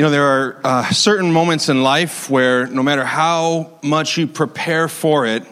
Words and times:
You 0.00 0.06
know, 0.06 0.12
there 0.12 0.24
are 0.24 0.60
uh, 0.64 0.90
certain 0.92 1.30
moments 1.30 1.68
in 1.68 1.82
life 1.82 2.30
where 2.30 2.66
no 2.66 2.82
matter 2.82 3.04
how 3.04 3.78
much 3.82 4.16
you 4.16 4.26
prepare 4.26 4.88
for 4.88 5.26
it, 5.26 5.44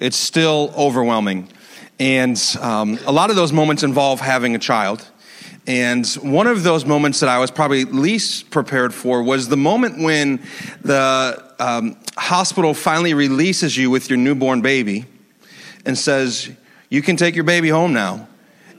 it's 0.00 0.16
still 0.16 0.74
overwhelming. 0.76 1.48
And 2.00 2.36
um, 2.60 2.98
a 3.06 3.12
lot 3.12 3.30
of 3.30 3.36
those 3.36 3.52
moments 3.52 3.84
involve 3.84 4.18
having 4.20 4.56
a 4.56 4.58
child. 4.58 5.08
And 5.68 6.04
one 6.14 6.48
of 6.48 6.64
those 6.64 6.84
moments 6.84 7.20
that 7.20 7.28
I 7.28 7.38
was 7.38 7.52
probably 7.52 7.84
least 7.84 8.50
prepared 8.50 8.92
for 8.92 9.22
was 9.22 9.46
the 9.46 9.56
moment 9.56 10.02
when 10.02 10.42
the 10.82 11.54
um, 11.60 11.96
hospital 12.16 12.74
finally 12.74 13.14
releases 13.14 13.76
you 13.76 13.88
with 13.88 14.10
your 14.10 14.16
newborn 14.16 14.62
baby 14.62 15.04
and 15.84 15.96
says, 15.96 16.50
You 16.90 17.02
can 17.02 17.16
take 17.16 17.36
your 17.36 17.44
baby 17.44 17.68
home 17.68 17.92
now. 17.92 18.26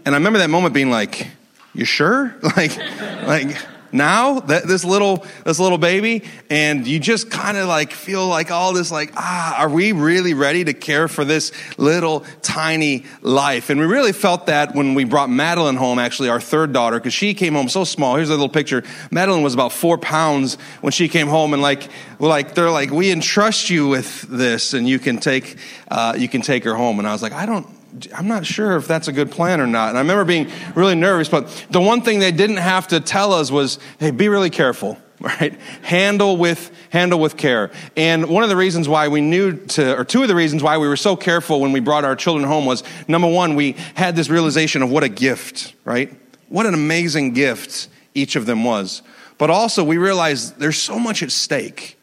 And 0.03 0.13
I 0.13 0.17
remember 0.17 0.39
that 0.39 0.49
moment 0.49 0.73
being 0.73 0.89
like, 0.89 1.27
You 1.73 1.85
sure? 1.85 2.35
Like, 2.57 2.77
like, 3.25 3.57
now 3.91 4.39
that 4.41 4.67
this 4.67 4.83
little 4.83 5.25
this 5.45 5.59
little 5.59 5.77
baby 5.77 6.23
and 6.49 6.85
you 6.85 6.99
just 6.99 7.29
kind 7.29 7.57
of 7.57 7.67
like 7.67 7.91
feel 7.91 8.27
like 8.27 8.51
all 8.51 8.73
this 8.73 8.91
like 8.91 9.13
ah 9.15 9.55
are 9.59 9.69
we 9.69 9.91
really 9.91 10.33
ready 10.33 10.63
to 10.63 10.73
care 10.73 11.07
for 11.07 11.25
this 11.25 11.51
little 11.77 12.25
tiny 12.41 13.05
life? 13.21 13.69
And 13.69 13.79
we 13.79 13.85
really 13.85 14.13
felt 14.13 14.47
that 14.47 14.75
when 14.75 14.93
we 14.93 15.03
brought 15.03 15.29
madeline 15.29 15.75
home 15.75 15.99
actually 15.99 16.29
our 16.29 16.41
third 16.41 16.73
daughter 16.73 16.99
because 16.99 17.13
she 17.13 17.33
came 17.33 17.53
home 17.53 17.69
so 17.69 17.83
small. 17.83 18.15
Here's 18.15 18.29
a 18.29 18.33
little 18.33 18.49
picture. 18.49 18.83
Madeline 19.11 19.43
was 19.43 19.53
about 19.53 19.71
four 19.71 19.97
pounds 19.97 20.55
when 20.81 20.91
she 20.91 21.07
came 21.07 21.27
home 21.27 21.53
and 21.53 21.61
like 21.61 21.87
like 22.19 22.55
they're 22.55 22.71
like 22.71 22.91
we 22.91 23.11
entrust 23.11 23.69
you 23.69 23.87
with 23.87 24.21
this 24.23 24.73
and 24.73 24.87
you 24.87 24.99
can 24.99 25.17
take 25.17 25.57
uh, 25.89 26.15
you 26.17 26.27
can 26.27 26.41
take 26.41 26.63
her 26.63 26.75
home. 26.75 26.99
And 26.99 27.07
i 27.07 27.11
was 27.11 27.21
like 27.21 27.33
i 27.33 27.45
don't 27.45 27.76
I'm 28.15 28.27
not 28.27 28.45
sure 28.45 28.75
if 28.77 28.87
that's 28.87 29.07
a 29.07 29.11
good 29.11 29.31
plan 29.31 29.61
or 29.61 29.67
not. 29.67 29.89
And 29.89 29.97
I 29.97 30.01
remember 30.01 30.25
being 30.25 30.49
really 30.75 30.95
nervous, 30.95 31.29
but 31.29 31.47
the 31.69 31.81
one 31.81 32.01
thing 32.01 32.19
they 32.19 32.31
didn't 32.31 32.57
have 32.57 32.87
to 32.89 32.99
tell 32.99 33.33
us 33.33 33.51
was, 33.51 33.79
hey, 33.99 34.11
be 34.11 34.29
really 34.29 34.49
careful, 34.49 34.97
right? 35.19 35.59
Handle 35.81 36.37
with, 36.37 36.71
handle 36.89 37.19
with 37.19 37.37
care. 37.37 37.71
And 37.95 38.27
one 38.27 38.43
of 38.43 38.49
the 38.49 38.55
reasons 38.55 38.87
why 38.87 39.07
we 39.07 39.21
knew 39.21 39.55
to, 39.67 39.97
or 39.97 40.03
two 40.03 40.21
of 40.21 40.27
the 40.27 40.35
reasons 40.35 40.63
why 40.63 40.77
we 40.77 40.87
were 40.87 40.97
so 40.97 41.15
careful 41.15 41.61
when 41.61 41.71
we 41.71 41.79
brought 41.79 42.03
our 42.03 42.15
children 42.15 42.47
home 42.47 42.65
was 42.65 42.83
number 43.07 43.27
one, 43.27 43.55
we 43.55 43.73
had 43.95 44.15
this 44.15 44.29
realization 44.29 44.81
of 44.81 44.89
what 44.89 45.03
a 45.03 45.09
gift, 45.09 45.73
right? 45.85 46.13
What 46.49 46.65
an 46.65 46.73
amazing 46.73 47.33
gift 47.33 47.89
each 48.13 48.35
of 48.35 48.45
them 48.45 48.63
was. 48.63 49.01
But 49.37 49.49
also 49.49 49.83
we 49.83 49.97
realized 49.97 50.57
there's 50.59 50.77
so 50.77 50.97
much 50.99 51.21
at 51.21 51.31
stake 51.31 51.97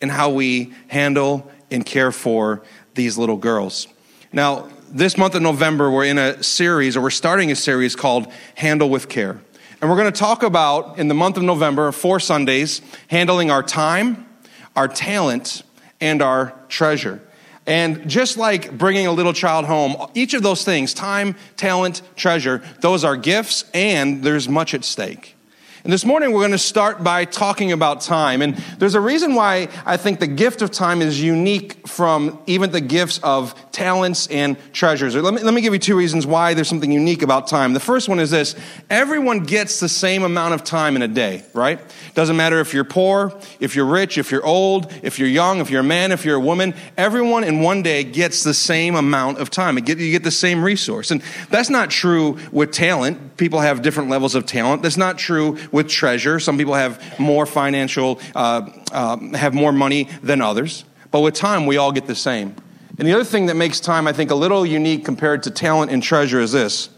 in 0.00 0.08
how 0.08 0.30
we 0.30 0.72
handle 0.88 1.50
and 1.70 1.84
care 1.84 2.10
for 2.10 2.62
these 2.94 3.16
little 3.16 3.36
girls. 3.36 3.86
Now, 4.32 4.68
this 4.90 5.16
month 5.16 5.34
of 5.34 5.42
November, 5.42 5.90
we're 5.90 6.04
in 6.04 6.18
a 6.18 6.42
series, 6.42 6.96
or 6.96 7.00
we're 7.00 7.10
starting 7.10 7.50
a 7.52 7.56
series 7.56 7.94
called 7.94 8.26
Handle 8.56 8.90
with 8.90 9.08
Care. 9.08 9.40
And 9.80 9.88
we're 9.88 9.96
going 9.96 10.12
to 10.12 10.18
talk 10.18 10.42
about, 10.42 10.98
in 10.98 11.08
the 11.08 11.14
month 11.14 11.36
of 11.36 11.44
November, 11.44 11.90
four 11.92 12.18
Sundays, 12.18 12.82
handling 13.08 13.50
our 13.50 13.62
time, 13.62 14.26
our 14.74 14.88
talent, 14.88 15.62
and 16.00 16.20
our 16.20 16.54
treasure. 16.68 17.20
And 17.66 18.08
just 18.10 18.36
like 18.36 18.76
bringing 18.76 19.06
a 19.06 19.12
little 19.12 19.32
child 19.32 19.64
home, 19.66 20.10
each 20.14 20.34
of 20.34 20.42
those 20.42 20.64
things 20.64 20.92
time, 20.92 21.36
talent, 21.56 22.02
treasure 22.16 22.62
those 22.80 23.04
are 23.04 23.16
gifts, 23.16 23.64
and 23.72 24.24
there's 24.24 24.48
much 24.48 24.74
at 24.74 24.84
stake. 24.84 25.36
And 25.82 25.90
this 25.90 26.04
morning 26.04 26.32
we're 26.32 26.40
going 26.40 26.50
to 26.50 26.58
start 26.58 27.02
by 27.02 27.24
talking 27.24 27.72
about 27.72 28.02
time. 28.02 28.42
And 28.42 28.54
there's 28.78 28.94
a 28.94 29.00
reason 29.00 29.34
why 29.34 29.68
I 29.86 29.96
think 29.96 30.20
the 30.20 30.26
gift 30.26 30.60
of 30.60 30.70
time 30.70 31.00
is 31.00 31.22
unique 31.22 31.88
from 31.88 32.38
even 32.46 32.70
the 32.70 32.82
gifts 32.82 33.18
of 33.22 33.54
talents 33.72 34.26
and 34.26 34.58
treasures. 34.74 35.14
Let 35.16 35.32
me, 35.32 35.42
let 35.42 35.54
me 35.54 35.62
give 35.62 35.72
you 35.72 35.78
two 35.78 35.96
reasons 35.96 36.26
why 36.26 36.52
there's 36.52 36.68
something 36.68 36.92
unique 36.92 37.22
about 37.22 37.46
time. 37.46 37.72
The 37.72 37.80
first 37.80 38.10
one 38.10 38.20
is 38.20 38.30
this 38.30 38.56
everyone 38.90 39.40
gets 39.44 39.80
the 39.80 39.88
same 39.88 40.22
amount 40.22 40.52
of 40.52 40.64
time 40.64 40.96
in 40.96 41.02
a 41.02 41.08
day, 41.08 41.44
right? 41.54 41.80
Doesn't 42.14 42.36
matter 42.36 42.60
if 42.60 42.74
you're 42.74 42.84
poor, 42.84 43.32
if 43.58 43.74
you're 43.74 43.86
rich, 43.86 44.18
if 44.18 44.30
you're 44.30 44.44
old, 44.44 44.92
if 45.02 45.18
you're 45.18 45.28
young, 45.28 45.60
if 45.60 45.70
you're 45.70 45.80
a 45.80 45.84
man, 45.84 46.12
if 46.12 46.26
you're 46.26 46.36
a 46.36 46.40
woman. 46.40 46.74
Everyone 46.98 47.42
in 47.42 47.60
one 47.60 47.82
day 47.82 48.04
gets 48.04 48.44
the 48.44 48.52
same 48.52 48.96
amount 48.96 49.38
of 49.38 49.48
time. 49.48 49.78
You 49.78 49.82
get, 49.82 49.96
you 49.96 50.10
get 50.10 50.24
the 50.24 50.30
same 50.30 50.62
resource. 50.62 51.10
And 51.10 51.22
that's 51.48 51.70
not 51.70 51.88
true 51.88 52.38
with 52.52 52.70
talent. 52.70 53.29
People 53.40 53.60
have 53.60 53.80
different 53.80 54.10
levels 54.10 54.34
of 54.34 54.44
talent. 54.44 54.82
That's 54.82 54.98
not 54.98 55.16
true 55.16 55.56
with 55.72 55.88
treasure. 55.88 56.38
Some 56.38 56.58
people 56.58 56.74
have 56.74 57.18
more 57.18 57.46
financial, 57.46 58.20
uh, 58.36 58.68
uh, 58.92 59.16
have 59.34 59.54
more 59.54 59.72
money 59.72 60.10
than 60.22 60.42
others. 60.42 60.84
But 61.10 61.20
with 61.20 61.32
time, 61.32 61.64
we 61.64 61.78
all 61.78 61.90
get 61.90 62.06
the 62.06 62.14
same. 62.14 62.54
And 62.98 63.08
the 63.08 63.14
other 63.14 63.24
thing 63.24 63.46
that 63.46 63.56
makes 63.56 63.80
time, 63.80 64.06
I 64.06 64.12
think, 64.12 64.30
a 64.30 64.34
little 64.34 64.66
unique 64.66 65.06
compared 65.06 65.42
to 65.44 65.50
talent 65.50 65.90
and 65.90 66.02
treasure 66.02 66.38
is 66.38 66.52
this 66.52 66.90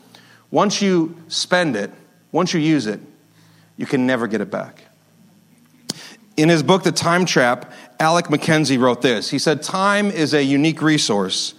once 0.51 0.83
you 0.83 1.15
spend 1.29 1.77
it, 1.77 1.93
once 2.33 2.53
you 2.53 2.59
use 2.59 2.89
it, 2.89 2.99
you 3.77 3.87
can 3.87 4.05
never 4.05 4.27
get 4.27 4.41
it 4.41 4.51
back. 4.51 4.83
In 6.37 6.49
his 6.49 6.65
book, 6.65 6.83
The 6.83 6.91
Time 6.91 7.25
Trap, 7.25 7.73
Alec 8.01 8.31
Mackenzie 8.31 8.79
wrote 8.79 9.01
this. 9.01 9.31
He 9.31 9.39
said, 9.39 9.63
Time 9.63 10.11
is 10.11 10.35
a 10.35 10.43
unique 10.43 10.83
resource. 10.83 11.55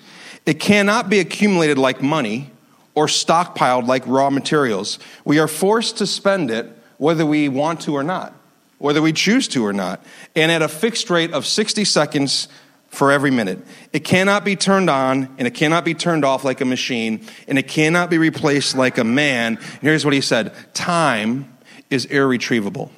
It 0.46 0.60
cannot 0.60 1.10
be 1.10 1.22
accumulated 1.22 1.78
like 1.78 2.02
money 2.02 2.52
or 2.96 3.08
stockpiled 3.08 3.88
like 3.88 4.04
raw 4.06 4.30
materials. 4.30 5.00
We 5.26 5.40
are 5.40 5.48
forced 5.48 5.98
to 5.98 6.08
spend 6.08 6.52
it 6.52 6.70
whether 6.98 7.26
we 7.26 7.50
want 7.50 7.82
to 7.82 7.96
or 7.96 8.04
not, 8.04 8.34
whether 8.78 9.02
we 9.02 9.14
choose 9.14 9.48
to 9.50 9.66
or 9.66 9.74
not, 9.74 10.04
and 10.36 10.52
at 10.52 10.62
a 10.62 10.68
fixed 10.68 11.10
rate 11.10 11.32
of 11.32 11.46
60 11.46 11.84
seconds 11.86 12.48
for 12.94 13.12
every 13.12 13.32
minute. 13.32 13.60
It 13.92 14.02
cannot 14.02 14.46
be 14.46 14.56
turned 14.56 14.90
on 14.90 15.34
and 15.40 15.48
it 15.48 15.56
cannot 15.56 15.84
be 15.84 15.96
turned 15.96 16.24
off 16.24 16.44
like 16.44 16.62
a 16.62 16.66
machine 16.66 17.26
and 17.48 17.58
it 17.58 17.68
cannot 17.68 18.12
be 18.12 18.20
replaced 18.20 18.78
like 18.78 19.00
a 19.00 19.04
man. 19.04 19.58
Here's 19.82 20.06
what 20.06 20.14
he 20.14 20.22
said 20.22 20.54
time 20.76 21.58
is 21.90 22.06
irretrievable. 22.06 22.92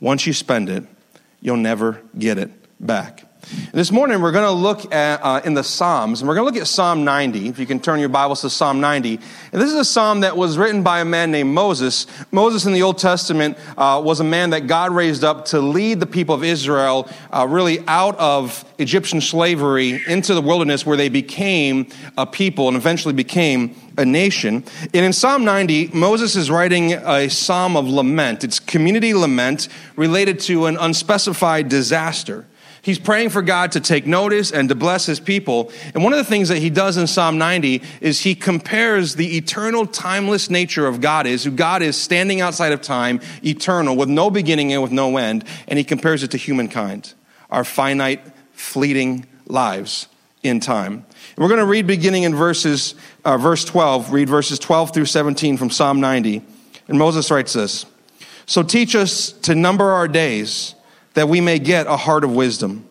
Once 0.00 0.26
you 0.26 0.32
spend 0.32 0.68
it, 0.68 0.84
you'll 1.40 1.56
never 1.56 2.00
get 2.16 2.38
it 2.38 2.50
back. 2.84 3.25
This 3.72 3.92
morning, 3.92 4.22
we're 4.22 4.32
going 4.32 4.44
to 4.44 4.50
look 4.50 4.92
at 4.92 5.20
uh, 5.22 5.40
in 5.44 5.54
the 5.54 5.62
Psalms, 5.62 6.20
and 6.20 6.28
we're 6.28 6.34
going 6.34 6.48
to 6.48 6.52
look 6.52 6.60
at 6.60 6.66
Psalm 6.66 7.04
90. 7.04 7.48
If 7.48 7.60
you 7.60 7.66
can 7.66 7.78
turn 7.78 8.00
your 8.00 8.08
Bibles 8.08 8.40
to 8.40 8.50
Psalm 8.50 8.80
90. 8.80 9.20
And 9.52 9.62
this 9.62 9.70
is 9.70 9.76
a 9.76 9.84
psalm 9.84 10.20
that 10.20 10.36
was 10.36 10.58
written 10.58 10.82
by 10.82 10.98
a 10.98 11.04
man 11.04 11.30
named 11.30 11.54
Moses. 11.54 12.08
Moses 12.32 12.66
in 12.66 12.72
the 12.72 12.82
Old 12.82 12.98
Testament 12.98 13.56
uh, 13.78 14.02
was 14.04 14.18
a 14.18 14.24
man 14.24 14.50
that 14.50 14.66
God 14.66 14.90
raised 14.90 15.22
up 15.22 15.44
to 15.46 15.60
lead 15.60 16.00
the 16.00 16.06
people 16.06 16.34
of 16.34 16.42
Israel 16.42 17.08
uh, 17.32 17.46
really 17.48 17.78
out 17.86 18.18
of 18.18 18.64
Egyptian 18.78 19.20
slavery 19.20 20.02
into 20.08 20.34
the 20.34 20.42
wilderness 20.42 20.84
where 20.84 20.96
they 20.96 21.08
became 21.08 21.86
a 22.18 22.26
people 22.26 22.66
and 22.66 22.76
eventually 22.76 23.14
became 23.14 23.76
a 23.96 24.04
nation. 24.04 24.64
And 24.92 25.04
in 25.04 25.12
Psalm 25.12 25.44
90, 25.44 25.90
Moses 25.94 26.34
is 26.34 26.50
writing 26.50 26.94
a 26.94 27.30
psalm 27.30 27.76
of 27.76 27.86
lament. 27.86 28.42
It's 28.42 28.58
community 28.58 29.14
lament 29.14 29.68
related 29.94 30.40
to 30.40 30.66
an 30.66 30.76
unspecified 30.78 31.68
disaster. 31.68 32.44
He's 32.86 33.00
praying 33.00 33.30
for 33.30 33.42
God 33.42 33.72
to 33.72 33.80
take 33.80 34.06
notice 34.06 34.52
and 34.52 34.68
to 34.68 34.76
bless 34.76 35.06
his 35.06 35.18
people. 35.18 35.72
And 35.92 36.04
one 36.04 36.12
of 36.12 36.18
the 36.20 36.24
things 36.24 36.50
that 36.50 36.58
he 36.58 36.70
does 36.70 36.96
in 36.96 37.08
Psalm 37.08 37.36
90 37.36 37.82
is 38.00 38.20
he 38.20 38.36
compares 38.36 39.16
the 39.16 39.36
eternal, 39.36 39.86
timeless 39.86 40.50
nature 40.50 40.86
of 40.86 41.00
God 41.00 41.26
is, 41.26 41.42
who 41.42 41.50
God 41.50 41.82
is 41.82 42.00
standing 42.00 42.40
outside 42.40 42.70
of 42.70 42.80
time, 42.80 43.20
eternal, 43.44 43.96
with 43.96 44.08
no 44.08 44.30
beginning 44.30 44.72
and 44.72 44.82
with 44.82 44.92
no 44.92 45.16
end, 45.16 45.44
and 45.66 45.80
he 45.80 45.84
compares 45.84 46.22
it 46.22 46.30
to 46.30 46.36
humankind, 46.36 47.12
our 47.50 47.64
finite, 47.64 48.24
fleeting 48.52 49.26
lives 49.46 50.06
in 50.44 50.60
time. 50.60 51.04
We're 51.36 51.48
going 51.48 51.58
to 51.58 51.66
read 51.66 51.88
beginning 51.88 52.22
in 52.22 52.36
verses, 52.36 52.94
uh, 53.24 53.36
verse 53.36 53.64
12, 53.64 54.12
read 54.12 54.28
verses 54.28 54.60
12 54.60 54.94
through 54.94 55.06
17 55.06 55.56
from 55.56 55.70
Psalm 55.70 56.00
90. 56.00 56.40
And 56.86 56.98
Moses 57.00 57.32
writes 57.32 57.52
this 57.52 57.84
So 58.46 58.62
teach 58.62 58.94
us 58.94 59.32
to 59.32 59.56
number 59.56 59.86
our 59.86 60.06
days 60.06 60.75
that 61.16 61.30
we 61.30 61.40
may 61.40 61.58
get 61.58 61.86
a 61.86 61.96
heart 61.96 62.24
of 62.24 62.36
wisdom. 62.36 62.86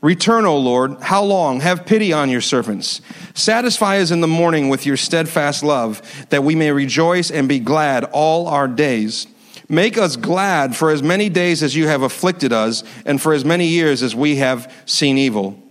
Return, 0.00 0.46
O 0.46 0.56
Lord, 0.56 0.98
how 1.02 1.22
long? 1.22 1.60
Have 1.60 1.84
pity 1.84 2.10
on 2.10 2.30
your 2.30 2.40
servants. 2.40 3.02
Satisfy 3.34 3.98
us 3.98 4.10
in 4.10 4.22
the 4.22 4.26
morning 4.26 4.70
with 4.70 4.86
your 4.86 4.96
steadfast 4.96 5.62
love, 5.62 6.00
that 6.30 6.42
we 6.42 6.54
may 6.54 6.72
rejoice 6.72 7.30
and 7.30 7.46
be 7.46 7.58
glad 7.58 8.04
all 8.12 8.48
our 8.48 8.66
days. 8.66 9.26
Make 9.68 9.98
us 9.98 10.16
glad 10.16 10.74
for 10.74 10.90
as 10.90 11.02
many 11.02 11.28
days 11.28 11.62
as 11.62 11.76
you 11.76 11.86
have 11.86 12.00
afflicted 12.00 12.50
us, 12.50 12.82
and 13.04 13.20
for 13.20 13.34
as 13.34 13.44
many 13.44 13.66
years 13.66 14.02
as 14.02 14.16
we 14.16 14.36
have 14.36 14.72
seen 14.86 15.18
evil. 15.18 15.62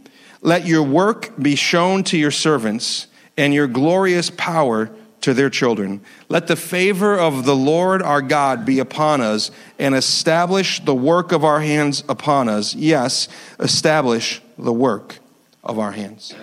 Let 0.44 0.68
your 0.68 0.84
work 0.84 1.36
be 1.42 1.56
shown 1.56 2.04
to 2.04 2.20
your 2.20 2.30
servants, 2.30 3.08
and 3.36 3.52
your 3.52 3.68
glorious 3.68 4.30
power 4.30 4.92
to 5.22 5.34
their 5.34 5.50
children. 5.50 6.02
Let 6.30 6.48
the 6.48 6.56
favor 6.56 7.18
of 7.18 7.46
the 7.46 7.56
Lord 7.56 8.02
our 8.02 8.22
God 8.22 8.66
be 8.66 8.80
upon 8.80 9.22
us 9.22 9.52
and 9.78 9.94
establish 9.94 10.80
the 10.80 10.96
work 10.96 11.32
of 11.32 11.44
our 11.44 11.62
hands 11.62 12.04
upon 12.08 12.50
us. 12.50 12.74
Yes, 12.74 13.28
establish 13.60 14.42
the 14.58 14.74
work 14.74 15.20
of 15.64 15.80
our 15.80 15.92
hands. 15.92 16.34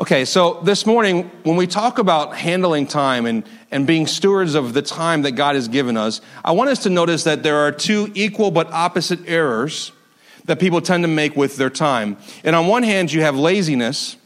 Okay, 0.00 0.24
so 0.24 0.60
this 0.62 0.86
morning, 0.86 1.28
when 1.42 1.56
we 1.56 1.66
talk 1.66 1.98
about 1.98 2.36
handling 2.36 2.86
time 2.86 3.26
and, 3.26 3.44
and 3.72 3.84
being 3.84 4.06
stewards 4.06 4.54
of 4.54 4.72
the 4.72 4.82
time 4.82 5.22
that 5.22 5.32
God 5.32 5.56
has 5.56 5.66
given 5.66 5.96
us, 5.96 6.20
I 6.44 6.52
want 6.52 6.70
us 6.70 6.84
to 6.84 6.90
notice 6.90 7.24
that 7.24 7.42
there 7.42 7.56
are 7.56 7.72
two 7.72 8.10
equal 8.14 8.52
but 8.52 8.70
opposite 8.72 9.28
errors 9.28 9.90
that 10.44 10.60
people 10.60 10.80
tend 10.80 11.02
to 11.02 11.08
make 11.08 11.36
with 11.36 11.56
their 11.56 11.68
time. 11.68 12.16
And 12.44 12.54
on 12.54 12.68
one 12.68 12.84
hand, 12.84 13.12
you 13.12 13.22
have 13.22 13.36
laziness, 13.36 14.16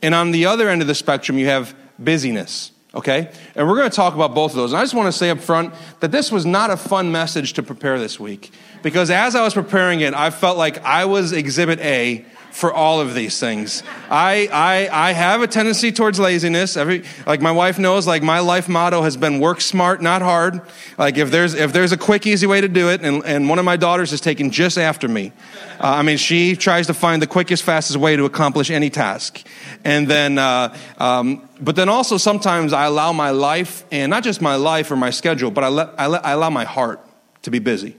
and 0.00 0.14
on 0.14 0.30
the 0.30 0.46
other 0.46 0.68
end 0.68 0.80
of 0.80 0.88
the 0.88 0.94
spectrum, 0.94 1.36
you 1.36 1.46
have 1.46 1.74
busyness. 1.98 2.72
Okay? 2.96 3.30
And 3.54 3.68
we're 3.68 3.76
going 3.76 3.90
to 3.90 3.94
talk 3.94 4.14
about 4.14 4.34
both 4.34 4.52
of 4.52 4.56
those. 4.56 4.72
And 4.72 4.80
I 4.80 4.82
just 4.82 4.94
want 4.94 5.06
to 5.06 5.12
say 5.12 5.28
up 5.28 5.38
front 5.38 5.74
that 6.00 6.10
this 6.10 6.32
was 6.32 6.46
not 6.46 6.70
a 6.70 6.78
fun 6.78 7.12
message 7.12 7.52
to 7.52 7.62
prepare 7.62 7.98
this 7.98 8.18
week. 8.18 8.50
Because 8.82 9.10
as 9.10 9.36
I 9.36 9.42
was 9.42 9.52
preparing 9.52 10.00
it, 10.00 10.14
I 10.14 10.30
felt 10.30 10.56
like 10.56 10.82
I 10.82 11.04
was 11.04 11.32
exhibit 11.32 11.78
A 11.80 12.24
for 12.56 12.72
all 12.72 13.02
of 13.02 13.14
these 13.14 13.38
things. 13.38 13.82
I, 14.08 14.48
I, 14.50 15.08
I 15.10 15.12
have 15.12 15.42
a 15.42 15.46
tendency 15.46 15.92
towards 15.92 16.18
laziness. 16.18 16.78
Every, 16.78 17.04
like 17.26 17.42
my 17.42 17.52
wife 17.52 17.78
knows, 17.78 18.06
like 18.06 18.22
my 18.22 18.38
life 18.38 18.66
motto 18.66 19.02
has 19.02 19.14
been 19.14 19.40
work 19.40 19.60
smart, 19.60 20.00
not 20.00 20.22
hard. 20.22 20.62
Like 20.96 21.18
if 21.18 21.30
there's, 21.30 21.52
if 21.52 21.74
there's 21.74 21.92
a 21.92 21.98
quick, 21.98 22.26
easy 22.26 22.46
way 22.46 22.62
to 22.62 22.68
do 22.68 22.88
it, 22.88 23.02
and, 23.02 23.22
and 23.26 23.50
one 23.50 23.58
of 23.58 23.66
my 23.66 23.76
daughters 23.76 24.10
is 24.14 24.22
taking 24.22 24.50
just 24.50 24.78
after 24.78 25.06
me. 25.06 25.32
Uh, 25.78 26.00
I 26.00 26.02
mean, 26.02 26.16
she 26.16 26.56
tries 26.56 26.86
to 26.86 26.94
find 26.94 27.20
the 27.20 27.26
quickest, 27.26 27.62
fastest 27.62 27.98
way 27.98 28.16
to 28.16 28.24
accomplish 28.24 28.70
any 28.70 28.88
task. 28.88 29.46
And 29.84 30.08
then, 30.08 30.38
uh, 30.38 30.74
um, 30.96 31.46
but 31.60 31.76
then 31.76 31.90
also 31.90 32.16
sometimes 32.16 32.72
I 32.72 32.86
allow 32.86 33.12
my 33.12 33.32
life, 33.32 33.84
and 33.92 34.08
not 34.08 34.24
just 34.24 34.40
my 34.40 34.56
life 34.56 34.90
or 34.90 34.96
my 34.96 35.10
schedule, 35.10 35.50
but 35.50 35.62
I, 35.62 35.68
let, 35.68 35.90
I, 35.98 36.06
let, 36.06 36.24
I 36.24 36.30
allow 36.30 36.48
my 36.48 36.64
heart 36.64 37.06
to 37.42 37.50
be 37.50 37.58
busy, 37.58 37.96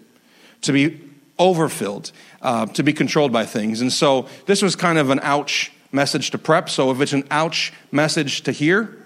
to 0.62 0.71
be 0.71 1.00
overfilled 1.38 2.12
uh, 2.48 2.66
to 2.66 2.82
be 2.82 2.94
controlled 2.94 3.34
by 3.34 3.46
things. 3.46 3.82
And 3.82 3.92
so 3.92 4.30
this 4.46 4.62
was 4.62 4.78
kind 4.78 4.98
of 4.98 5.10
an 5.10 5.20
ouch 5.22 5.70
message 5.92 6.32
to 6.32 6.38
prep. 6.38 6.70
So 6.70 6.92
if 6.92 7.02
it's 7.02 7.12
an 7.12 7.28
ouch 7.30 7.74
message 7.92 8.44
to 8.44 8.54
hear, 8.54 8.98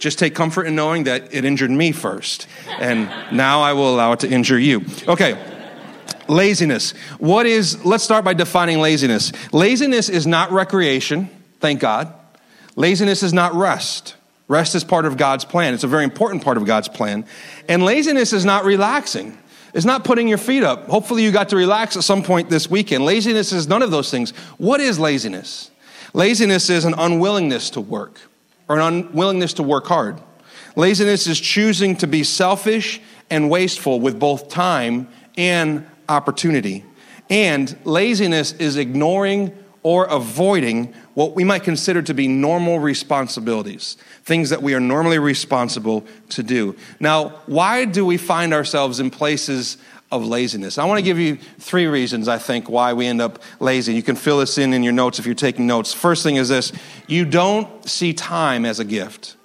just 0.00 0.18
take 0.18 0.34
comfort 0.34 0.64
in 0.66 0.74
knowing 0.74 1.04
that 1.04 1.32
it 1.32 1.44
injured 1.44 1.70
me 1.70 1.92
first. 1.92 2.48
And 2.80 3.08
now 3.30 3.60
I 3.60 3.74
will 3.74 3.94
allow 3.94 4.10
it 4.10 4.20
to 4.20 4.28
injure 4.28 4.58
you. 4.58 4.84
Okay. 5.06 5.40
Laziness. 6.26 6.90
What 7.18 7.46
is, 7.46 7.84
let's 7.84 8.02
start 8.02 8.24
by 8.24 8.34
defining 8.34 8.80
laziness. 8.80 9.30
Laziness 9.52 10.08
is 10.08 10.26
not 10.26 10.50
recreation, 10.50 11.30
thank 11.60 11.78
God. 11.78 12.12
Laziness 12.74 13.22
is 13.22 13.32
not 13.32 13.54
rest. 13.54 14.16
Rest 14.48 14.74
is 14.74 14.82
part 14.82 15.04
of 15.04 15.16
God's 15.16 15.44
plan. 15.44 15.74
It's 15.74 15.84
a 15.84 15.88
very 15.88 16.02
important 16.02 16.42
part 16.42 16.56
of 16.56 16.64
God's 16.66 16.88
plan. 16.88 17.24
And 17.68 17.84
laziness 17.84 18.32
is 18.32 18.44
not 18.44 18.64
relaxing. 18.64 19.38
It's 19.72 19.86
not 19.86 20.04
putting 20.04 20.28
your 20.28 20.38
feet 20.38 20.62
up. 20.62 20.88
Hopefully, 20.88 21.22
you 21.22 21.30
got 21.30 21.48
to 21.50 21.56
relax 21.56 21.96
at 21.96 22.04
some 22.04 22.22
point 22.22 22.50
this 22.50 22.70
weekend. 22.70 23.04
Laziness 23.04 23.52
is 23.52 23.68
none 23.68 23.82
of 23.82 23.90
those 23.90 24.10
things. 24.10 24.30
What 24.58 24.80
is 24.80 24.98
laziness? 24.98 25.70
Laziness 26.12 26.70
is 26.70 26.84
an 26.84 26.94
unwillingness 26.96 27.70
to 27.70 27.80
work 27.80 28.20
or 28.68 28.78
an 28.78 28.82
unwillingness 28.82 29.54
to 29.54 29.62
work 29.62 29.86
hard. 29.86 30.20
Laziness 30.76 31.26
is 31.26 31.38
choosing 31.38 31.96
to 31.96 32.06
be 32.06 32.24
selfish 32.24 33.00
and 33.28 33.50
wasteful 33.50 34.00
with 34.00 34.18
both 34.18 34.48
time 34.48 35.08
and 35.36 35.86
opportunity. 36.08 36.84
And 37.28 37.76
laziness 37.84 38.52
is 38.54 38.76
ignoring 38.76 39.56
or 39.82 40.04
avoiding 40.06 40.92
what 41.14 41.34
we 41.34 41.44
might 41.44 41.62
consider 41.62 42.02
to 42.02 42.14
be 42.14 42.28
normal 42.28 42.78
responsibilities, 42.78 43.96
things 44.24 44.50
that 44.50 44.62
we 44.62 44.74
are 44.74 44.80
normally 44.80 45.18
responsible 45.18 46.04
to 46.28 46.42
do. 46.42 46.76
Now, 46.98 47.30
why 47.46 47.86
do 47.86 48.04
we 48.04 48.16
find 48.18 48.52
ourselves 48.52 49.00
in 49.00 49.10
places 49.10 49.78
of 50.12 50.24
laziness? 50.26 50.76
I 50.76 50.84
want 50.84 50.98
to 50.98 51.02
give 51.02 51.18
you 51.18 51.36
three 51.58 51.86
reasons, 51.86 52.28
I 52.28 52.36
think, 52.36 52.68
why 52.68 52.92
we 52.92 53.06
end 53.06 53.22
up 53.22 53.42
lazy. 53.58 53.94
You 53.94 54.02
can 54.02 54.16
fill 54.16 54.38
this 54.38 54.58
in 54.58 54.74
in 54.74 54.82
your 54.82 54.92
notes 54.92 55.18
if 55.18 55.24
you're 55.24 55.34
taking 55.34 55.66
notes. 55.66 55.94
First 55.94 56.22
thing 56.22 56.36
is 56.36 56.50
this 56.50 56.72
you 57.06 57.24
don't 57.24 57.88
see 57.88 58.12
time 58.12 58.66
as 58.66 58.80
a 58.80 58.84
gift. 58.84 59.36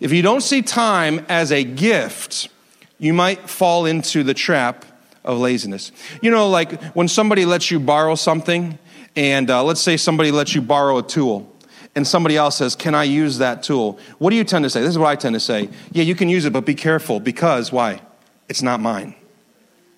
If 0.00 0.12
you 0.12 0.20
don't 0.20 0.42
see 0.42 0.62
time 0.62 1.24
as 1.28 1.52
a 1.52 1.62
gift, 1.62 2.48
you 2.98 3.14
might 3.14 3.48
fall 3.48 3.86
into 3.86 4.22
the 4.24 4.34
trap 4.34 4.84
of 5.24 5.38
laziness. 5.38 5.92
You 6.22 6.30
know, 6.30 6.48
like 6.48 6.82
when 6.94 7.08
somebody 7.08 7.44
lets 7.44 7.70
you 7.70 7.80
borrow 7.80 8.14
something, 8.14 8.78
and 9.16 9.50
uh, 9.50 9.64
let's 9.64 9.80
say 9.80 9.96
somebody 9.96 10.30
lets 10.30 10.54
you 10.54 10.60
borrow 10.60 10.98
a 10.98 11.02
tool 11.02 11.50
and 11.96 12.06
somebody 12.06 12.36
else 12.36 12.56
says, 12.56 12.76
Can 12.76 12.94
I 12.94 13.04
use 13.04 13.38
that 13.38 13.62
tool? 13.62 13.98
What 14.18 14.30
do 14.30 14.36
you 14.36 14.44
tend 14.44 14.64
to 14.64 14.70
say? 14.70 14.82
This 14.82 14.90
is 14.90 14.98
what 14.98 15.08
I 15.08 15.16
tend 15.16 15.34
to 15.34 15.40
say. 15.40 15.70
Yeah, 15.90 16.04
you 16.04 16.14
can 16.14 16.28
use 16.28 16.44
it, 16.44 16.52
but 16.52 16.66
be 16.66 16.74
careful 16.74 17.18
because 17.18 17.72
why? 17.72 18.02
It's 18.48 18.62
not 18.62 18.80
mine. 18.80 19.14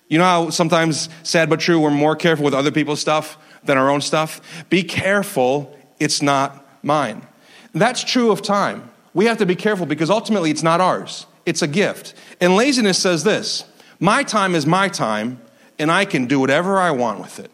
You 0.07 0.17
know 0.17 0.23
how 0.23 0.49
sometimes, 0.49 1.09
sad 1.21 1.49
but 1.49 1.59
true, 1.59 1.79
we're 1.79 1.91
more 1.91 2.15
careful 2.15 2.45
with 2.45 2.55
other 2.55 2.71
people's 2.71 2.99
stuff 2.99 3.37
than 3.63 3.77
our 3.77 3.89
own 3.89 4.01
stuff? 4.01 4.41
Be 4.69 4.81
careful, 4.81 5.77
it's 5.99 6.21
not 6.21 6.65
mine. 6.83 7.27
That's 7.73 8.03
true 8.03 8.31
of 8.31 8.41
time. 8.41 8.89
We 9.13 9.25
have 9.25 9.37
to 9.37 9.45
be 9.45 9.55
careful 9.55 9.85
because 9.85 10.09
ultimately 10.09 10.49
it's 10.49 10.63
not 10.63 10.81
ours, 10.81 11.27
it's 11.45 11.61
a 11.61 11.67
gift. 11.67 12.15
And 12.39 12.55
laziness 12.55 12.97
says 12.97 13.23
this 13.23 13.65
My 13.99 14.23
time 14.23 14.55
is 14.55 14.65
my 14.65 14.87
time, 14.87 15.41
and 15.77 15.91
I 15.91 16.05
can 16.05 16.25
do 16.25 16.39
whatever 16.39 16.79
I 16.79 16.91
want 16.91 17.19
with 17.19 17.39
it. 17.39 17.51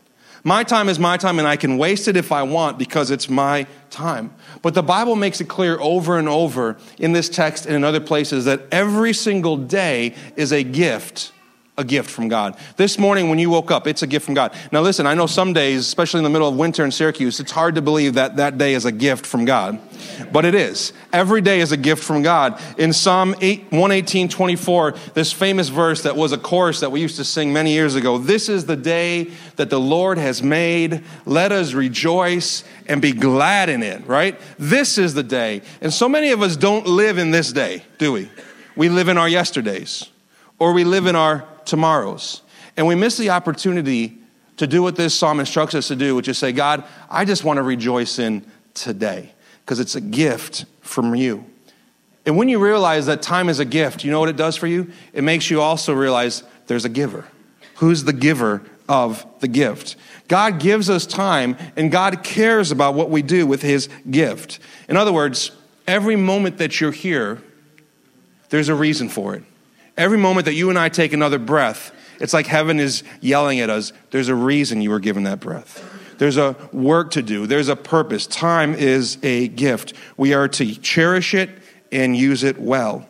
My 0.48 0.64
time 0.64 0.90
is 0.90 1.00
my 1.00 1.18
time, 1.18 1.40
and 1.40 1.48
I 1.48 1.56
can 1.56 1.80
waste 1.80 2.08
it 2.08 2.16
if 2.16 2.32
I 2.32 2.44
want 2.44 2.78
because 2.78 3.10
it's 3.10 3.28
my 3.28 3.66
time. 3.90 4.32
But 4.62 4.76
the 4.76 4.84
Bible 4.84 5.16
makes 5.16 5.42
it 5.42 5.46
clear 5.46 5.80
over 5.80 6.20
and 6.20 6.30
over 6.30 6.78
in 7.00 7.14
this 7.14 7.30
text 7.30 7.66
and 7.66 7.76
in 7.76 7.84
other 7.84 8.00
places 8.00 8.46
that 8.46 8.62
every 8.72 9.12
single 9.12 9.58
day 9.58 10.14
is 10.36 10.54
a 10.54 10.62
gift 10.62 11.32
a 11.78 11.84
gift 11.84 12.10
from 12.10 12.30
God. 12.30 12.58
This 12.78 12.98
morning 12.98 13.30
when 13.30 13.38
you 13.38 13.50
woke 13.50 13.70
up, 13.70 13.86
it's 13.86 14.02
a 14.02 14.08
gift 14.08 14.26
from 14.26 14.34
God. 14.34 14.54
Now 14.72 14.82
listen, 14.82 15.06
I 15.06 15.14
know 15.14 15.28
some 15.28 15.52
days, 15.52 15.82
especially 15.82 16.20
in 16.20 16.24
the 16.24 16.30
middle 16.30 16.48
of 16.48 16.56
winter 16.56 16.86
in 16.86 16.92
Syracuse, 16.92 17.40
it's 17.40 17.52
hard 17.52 17.76
to 17.76 17.82
believe 17.82 18.14
that 18.14 18.38
that 18.38 18.58
day 18.58 18.74
is 18.74 18.86
a 18.86 18.92
gift 18.92 19.26
from 19.26 19.44
God. 19.44 19.80
But 20.32 20.46
it 20.46 20.56
is. 20.56 20.94
Every 21.12 21.42
day 21.42 21.60
is 21.60 21.72
a 21.72 21.78
gift 21.78 22.04
from 22.04 22.22
God. 22.22 22.62
In 22.78 22.94
Psalm 22.94 23.36
8, 23.42 23.72
118, 23.72 24.30
24, 24.30 24.92
this 25.14 25.34
famous 25.34 25.68
verse 25.68 26.04
that 26.04 26.16
was 26.16 26.32
a 26.32 26.38
chorus 26.38 26.80
that 26.80 26.92
we 26.92 27.02
used 27.02 27.18
to 27.18 27.26
sing 27.26 27.52
many 27.52 27.74
years 27.74 27.96
ago, 27.96 28.18
this 28.18 28.48
is 28.48 28.66
the 28.66 28.78
day 28.78 29.32
that 29.58 29.70
the 29.70 29.80
Lord 29.80 30.18
has 30.18 30.42
made. 30.42 31.04
Let 31.26 31.52
us 31.52 31.74
rejoice 31.74 32.64
and 32.88 33.02
be 33.02 33.12
glad 33.12 33.68
in 33.68 33.84
it, 33.84 34.06
right? 34.08 34.40
This 34.58 34.98
is 34.98 35.14
the 35.14 35.24
day. 35.24 35.62
And 35.82 35.92
so 35.92 36.08
many 36.08 36.32
of 36.32 36.42
us 36.42 36.56
don't 36.56 36.88
live 36.88 37.18
in 37.18 37.32
this 37.32 37.52
day, 37.52 37.84
do 37.98 38.14
we? 38.14 38.30
We 38.78 38.90
live 38.90 39.10
in 39.10 39.18
our 39.18 39.30
yesterdays 39.30 40.10
or 40.60 40.74
we 40.74 40.84
live 40.84 41.06
in 41.06 41.16
our 41.16 41.46
tomorrows. 41.66 42.42
And 42.78 42.88
we 42.88 42.96
miss 42.96 43.18
the 43.18 43.30
opportunity 43.30 44.18
to 44.58 44.68
do 44.68 44.82
what 44.82 44.96
this 44.96 45.14
psalm 45.14 45.40
instructs 45.40 45.76
us 45.76 45.88
to 45.90 45.96
do, 45.96 46.16
which 46.16 46.28
is 46.28 46.38
say, 46.38 46.52
God, 46.52 46.84
I 47.10 47.26
just 47.26 47.44
want 47.44 47.58
to 47.58 47.64
rejoice 47.64 48.20
in 48.20 48.46
today 48.74 49.34
because 49.62 49.80
it's 49.80 49.96
a 49.96 50.02
gift 50.02 50.66
from 50.82 51.16
you. 51.16 51.46
And 52.26 52.38
when 52.38 52.50
you 52.50 52.64
realize 52.64 53.06
that 53.06 53.22
time 53.22 53.50
is 53.50 53.60
a 53.60 53.66
gift, 53.66 54.04
you 54.04 54.12
know 54.12 54.20
what 54.20 54.30
it 54.30 54.38
does 54.38 54.56
for 54.56 54.68
you? 54.68 54.92
It 55.14 55.24
makes 55.24 55.50
you 55.50 55.62
also 55.62 55.94
realize 55.94 56.44
there's 56.68 56.86
a 56.86 56.90
giver. 56.90 57.26
Who's 57.76 58.04
the 58.04 58.14
giver 58.14 58.64
of 58.90 59.26
the 59.42 59.48
gift? 59.48 59.96
God 60.28 60.60
gives 60.60 60.90
us 60.90 61.06
time, 61.06 61.56
and 61.76 61.92
God 61.92 62.24
cares 62.24 62.72
about 62.72 62.96
what 62.96 63.12
we 63.12 63.22
do 63.22 63.46
with 63.46 63.62
His 63.62 63.90
gift. 64.10 64.60
In 64.90 64.98
other 64.98 65.14
words, 65.14 65.52
every 65.88 66.16
moment 66.16 66.58
that 66.58 66.82
you're 66.82 66.92
here, 66.92 67.44
there's 68.50 68.70
a 68.70 68.76
reason 68.76 69.10
for 69.10 69.36
it. 69.36 69.44
Every 69.98 70.18
moment 70.18 70.46
that 70.46 70.54
you 70.54 70.70
and 70.70 70.78
I 70.78 70.90
take 70.90 71.14
another 71.14 71.40
breath, 71.40 71.92
it's 72.20 72.34
like 72.34 72.48
heaven 72.48 72.80
is 72.80 73.04
yelling 73.22 73.60
at 73.60 73.70
us 73.70 73.94
there's 74.12 74.28
a 74.28 74.36
reason 74.36 74.82
you 74.82 74.90
were 74.90 75.00
given 75.00 75.24
that 75.24 75.40
breath. 75.40 75.84
There's 76.18 76.38
a 76.38 76.56
work 76.72 77.12
to 77.12 77.22
do, 77.22 77.48
there's 77.48 77.70
a 77.70 77.76
purpose. 77.76 78.28
Time 78.28 78.74
is 78.74 79.18
a 79.24 79.48
gift. 79.50 79.94
We 80.18 80.34
are 80.34 80.48
to 80.50 80.76
cherish 80.76 81.34
it 81.34 81.50
and 81.92 82.16
use 82.16 82.44
it 82.44 82.60
well. 82.60 83.08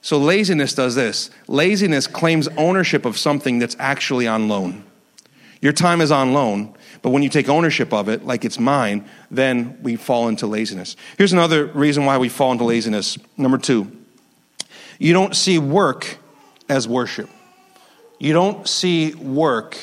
So, 0.00 0.18
laziness 0.18 0.74
does 0.74 0.94
this 0.94 1.30
laziness 1.48 2.06
claims 2.06 2.48
ownership 2.56 3.04
of 3.04 3.18
something 3.18 3.58
that's 3.58 3.76
actually 3.78 4.26
on 4.26 4.48
loan. 4.48 4.84
Your 5.60 5.72
time 5.72 6.00
is 6.00 6.12
on 6.12 6.34
loan, 6.34 6.74
but 7.02 7.10
when 7.10 7.24
you 7.24 7.28
take 7.28 7.48
ownership 7.48 7.92
of 7.92 8.08
it, 8.08 8.24
like 8.24 8.44
it's 8.44 8.60
mine, 8.60 9.08
then 9.30 9.76
we 9.82 9.96
fall 9.96 10.28
into 10.28 10.46
laziness. 10.46 10.94
Here's 11.16 11.32
another 11.32 11.66
reason 11.66 12.04
why 12.04 12.18
we 12.18 12.28
fall 12.28 12.52
into 12.52 12.64
laziness. 12.64 13.18
Number 13.36 13.58
two, 13.58 13.90
you 15.00 15.12
don't 15.12 15.34
see 15.34 15.58
work 15.58 16.18
as 16.68 16.88
worship. 16.88 17.28
You 18.18 18.32
don't 18.32 18.68
see 18.68 19.14
work 19.14 19.78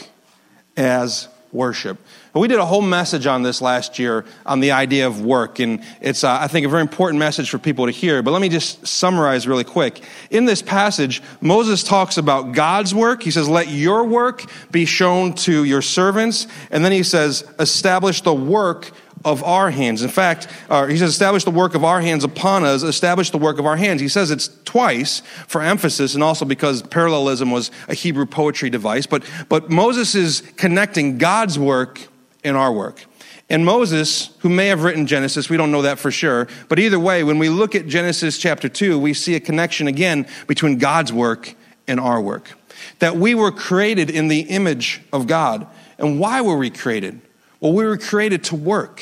as 0.75 1.27
worship. 1.56 1.98
And 2.34 2.42
We 2.42 2.50
did 2.50 2.60
a 2.60 2.65
whole 2.65 2.82
message 2.82 3.25
on 3.27 3.44
this 3.44 3.62
last 3.62 3.98
year 3.98 4.25
on 4.46 4.60
the 4.60 4.72
idea 4.72 5.08
of 5.08 5.22
work, 5.22 5.60
and 5.60 5.82
it's, 6.01 6.24
uh, 6.24 6.38
I 6.39 6.48
think, 6.48 6.65
a 6.65 6.70
very 6.70 6.82
important 6.82 7.18
message 7.18 7.50
for 7.50 7.58
people 7.58 7.86
to 7.86 7.92
hear. 7.94 8.22
But 8.22 8.32
let 8.32 8.42
me 8.42 8.50
just 8.50 8.86
summarize 8.86 9.48
really 9.48 9.63
quick. 9.63 10.04
In 10.30 10.44
this 10.44 10.62
passage, 10.62 11.24
Moses 11.39 11.82
talks 11.82 12.18
about 12.18 12.51
God's 12.51 12.94
work. 12.94 13.24
He 13.24 13.32
says, 13.32 13.48
Let 13.48 13.70
your 13.70 14.04
work 14.04 14.44
be 14.70 14.86
shown 14.86 15.34
to 15.34 15.63
your 15.63 15.82
servants. 15.82 16.48
And 16.72 16.84
then 16.84 16.92
he 16.92 17.04
says, 17.04 17.50
Establish 17.58 18.22
the 18.22 18.34
work 18.34 18.92
of 19.25 19.44
our 19.44 19.72
hands. 19.72 20.03
In 20.03 20.10
fact, 20.10 20.48
uh, 20.70 20.86
he 20.86 20.98
says, 20.98 21.10
establish 21.10 21.44
the 21.44 21.51
work 21.51 21.74
of 21.74 21.84
our 21.84 22.00
hands 22.00 22.24
upon 22.24 22.63
us, 22.63 22.84
establish 22.84 23.32
the 23.32 23.38
work 23.39 23.58
of 23.58 23.65
our 23.65 23.75
hands. 23.75 24.00
He 24.00 24.08
says 24.08 24.32
it's 24.32 24.50
twice 24.63 25.22
for 25.48 25.62
emphasis 25.62 26.13
and 26.13 26.24
also 26.24 26.46
because 26.46 26.84
parallelism 26.84 27.50
was 27.50 27.72
a 27.89 27.96
Hebrew 27.96 28.27
poetry 28.27 28.70
device. 28.70 29.08
But, 29.08 29.24
but 29.50 29.70
Moses 29.70 30.13
is 30.13 30.41
connecting 30.55 31.17
God's 31.17 31.58
work 31.58 32.00
and 32.44 32.55
our 32.55 32.72
work. 32.72 33.03
And 33.50 33.65
Moses, 33.65 34.29
who 34.39 34.50
may 34.50 34.67
have 34.67 34.84
written 34.84 35.08
Genesis, 35.08 35.50
we 35.50 35.58
don't 35.58 35.72
know 35.72 35.84
that 35.84 36.00
for 36.00 36.12
sure. 36.12 36.48
But 36.70 36.79
either 36.79 37.00
way, 37.00 37.24
when 37.24 37.39
we 37.39 37.50
look 37.50 37.75
at 37.75 37.88
Genesis 37.88 38.38
chapter 38.38 38.70
2, 38.70 39.00
we 39.00 39.13
see 39.13 39.36
a 39.36 39.39
connection 39.39 39.88
again 39.88 40.27
between 40.48 40.77
God's 40.77 41.12
work 41.12 41.53
and 41.88 42.00
our 42.00 42.22
work. 42.22 42.51
That 43.00 43.17
we 43.17 43.36
were 43.36 43.51
created 43.51 44.10
in 44.10 44.27
the 44.27 44.41
image 44.41 45.01
of 45.12 45.27
God. 45.27 45.67
And 45.98 46.20
why 46.20 46.41
were 46.41 46.58
we 46.58 46.70
created? 46.70 47.22
Well, 47.60 47.74
we 47.74 47.86
were 47.86 47.98
created 47.98 48.44
to 48.46 48.55
work. 48.55 49.01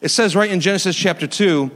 It 0.00 0.08
says 0.08 0.34
right 0.34 0.50
in 0.50 0.60
Genesis 0.60 0.96
chapter 0.96 1.26
2 1.26 1.70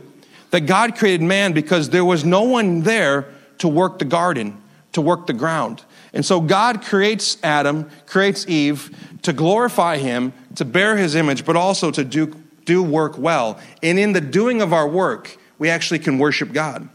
that 0.50 0.62
God 0.62 0.96
created 0.96 1.22
man 1.22 1.52
because 1.52 1.90
there 1.90 2.04
was 2.04 2.24
no 2.24 2.42
one 2.42 2.80
there 2.80 3.26
to 3.58 3.68
work 3.68 3.98
the 3.98 4.04
garden, 4.04 4.60
to 4.92 5.00
work 5.00 5.26
the 5.26 5.32
ground. 5.32 5.82
And 6.12 6.24
so 6.24 6.40
God 6.40 6.82
creates 6.82 7.36
Adam, 7.42 7.90
creates 8.06 8.46
Eve 8.48 8.96
to 9.22 9.32
glorify 9.32 9.98
him, 9.98 10.32
to 10.54 10.64
bear 10.64 10.96
his 10.96 11.14
image, 11.14 11.44
but 11.44 11.56
also 11.56 11.90
to 11.90 12.04
do, 12.04 12.34
do 12.64 12.82
work 12.82 13.18
well. 13.18 13.58
And 13.82 13.98
in 13.98 14.12
the 14.12 14.20
doing 14.20 14.62
of 14.62 14.72
our 14.72 14.88
work, 14.88 15.36
we 15.58 15.68
actually 15.68 15.98
can 15.98 16.18
worship 16.18 16.52
God. 16.52 16.88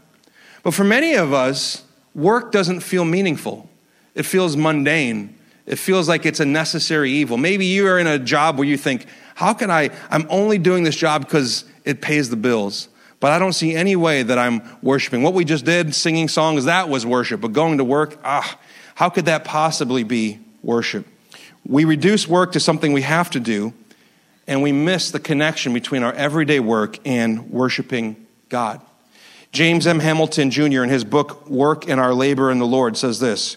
But 0.62 0.74
for 0.74 0.84
many 0.84 1.14
of 1.14 1.32
us, 1.32 1.84
work 2.14 2.52
doesn't 2.52 2.80
feel 2.80 3.04
meaningful, 3.04 3.68
it 4.14 4.24
feels 4.24 4.56
mundane. 4.56 5.36
It 5.66 5.76
feels 5.76 6.08
like 6.08 6.26
it's 6.26 6.40
a 6.40 6.44
necessary 6.44 7.10
evil. 7.12 7.36
Maybe 7.36 7.66
you 7.66 7.86
are 7.86 7.98
in 7.98 8.06
a 8.06 8.18
job 8.18 8.58
where 8.58 8.66
you 8.66 8.76
think, 8.76 9.06
how 9.34 9.54
can 9.54 9.70
I? 9.70 9.90
I'm 10.10 10.26
only 10.28 10.58
doing 10.58 10.84
this 10.84 10.96
job 10.96 11.24
because 11.24 11.64
it 11.84 12.00
pays 12.00 12.30
the 12.30 12.36
bills. 12.36 12.88
But 13.20 13.32
I 13.32 13.38
don't 13.38 13.52
see 13.52 13.74
any 13.74 13.96
way 13.96 14.22
that 14.22 14.38
I'm 14.38 14.62
worshiping. 14.82 15.22
What 15.22 15.34
we 15.34 15.44
just 15.44 15.64
did, 15.64 15.94
singing 15.94 16.28
songs, 16.28 16.64
that 16.64 16.88
was 16.88 17.04
worship. 17.04 17.42
But 17.42 17.52
going 17.52 17.78
to 17.78 17.84
work, 17.84 18.18
ah, 18.24 18.58
how 18.94 19.10
could 19.10 19.26
that 19.26 19.44
possibly 19.44 20.04
be 20.04 20.40
worship? 20.62 21.06
We 21.66 21.84
reduce 21.84 22.26
work 22.26 22.52
to 22.52 22.60
something 22.60 22.92
we 22.92 23.02
have 23.02 23.30
to 23.30 23.40
do, 23.40 23.74
and 24.46 24.62
we 24.62 24.72
miss 24.72 25.10
the 25.10 25.20
connection 25.20 25.74
between 25.74 26.02
our 26.02 26.14
everyday 26.14 26.60
work 26.60 26.98
and 27.04 27.50
worshiping 27.50 28.26
God. 28.48 28.80
James 29.52 29.86
M. 29.86 30.00
Hamilton 30.00 30.50
Jr., 30.50 30.82
in 30.82 30.88
his 30.88 31.04
book, 31.04 31.48
Work 31.48 31.88
and 31.88 32.00
Our 32.00 32.14
Labor 32.14 32.50
in 32.50 32.58
the 32.58 32.66
Lord, 32.66 32.96
says 32.96 33.20
this 33.20 33.56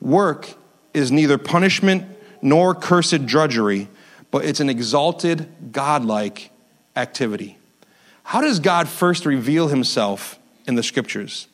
Work 0.00 0.54
is 0.96 1.12
neither 1.12 1.38
punishment 1.38 2.04
nor 2.40 2.74
cursed 2.74 3.26
drudgery, 3.26 3.88
but 4.30 4.44
it's 4.44 4.60
an 4.60 4.70
exalted, 4.70 5.48
godlike 5.70 6.50
activity. 6.96 7.58
How 8.22 8.40
does 8.40 8.58
God 8.58 8.88
first 8.88 9.26
reveal 9.26 9.68
himself 9.68 10.38
in 10.66 10.74
the 10.74 10.82
scriptures? 10.82 11.48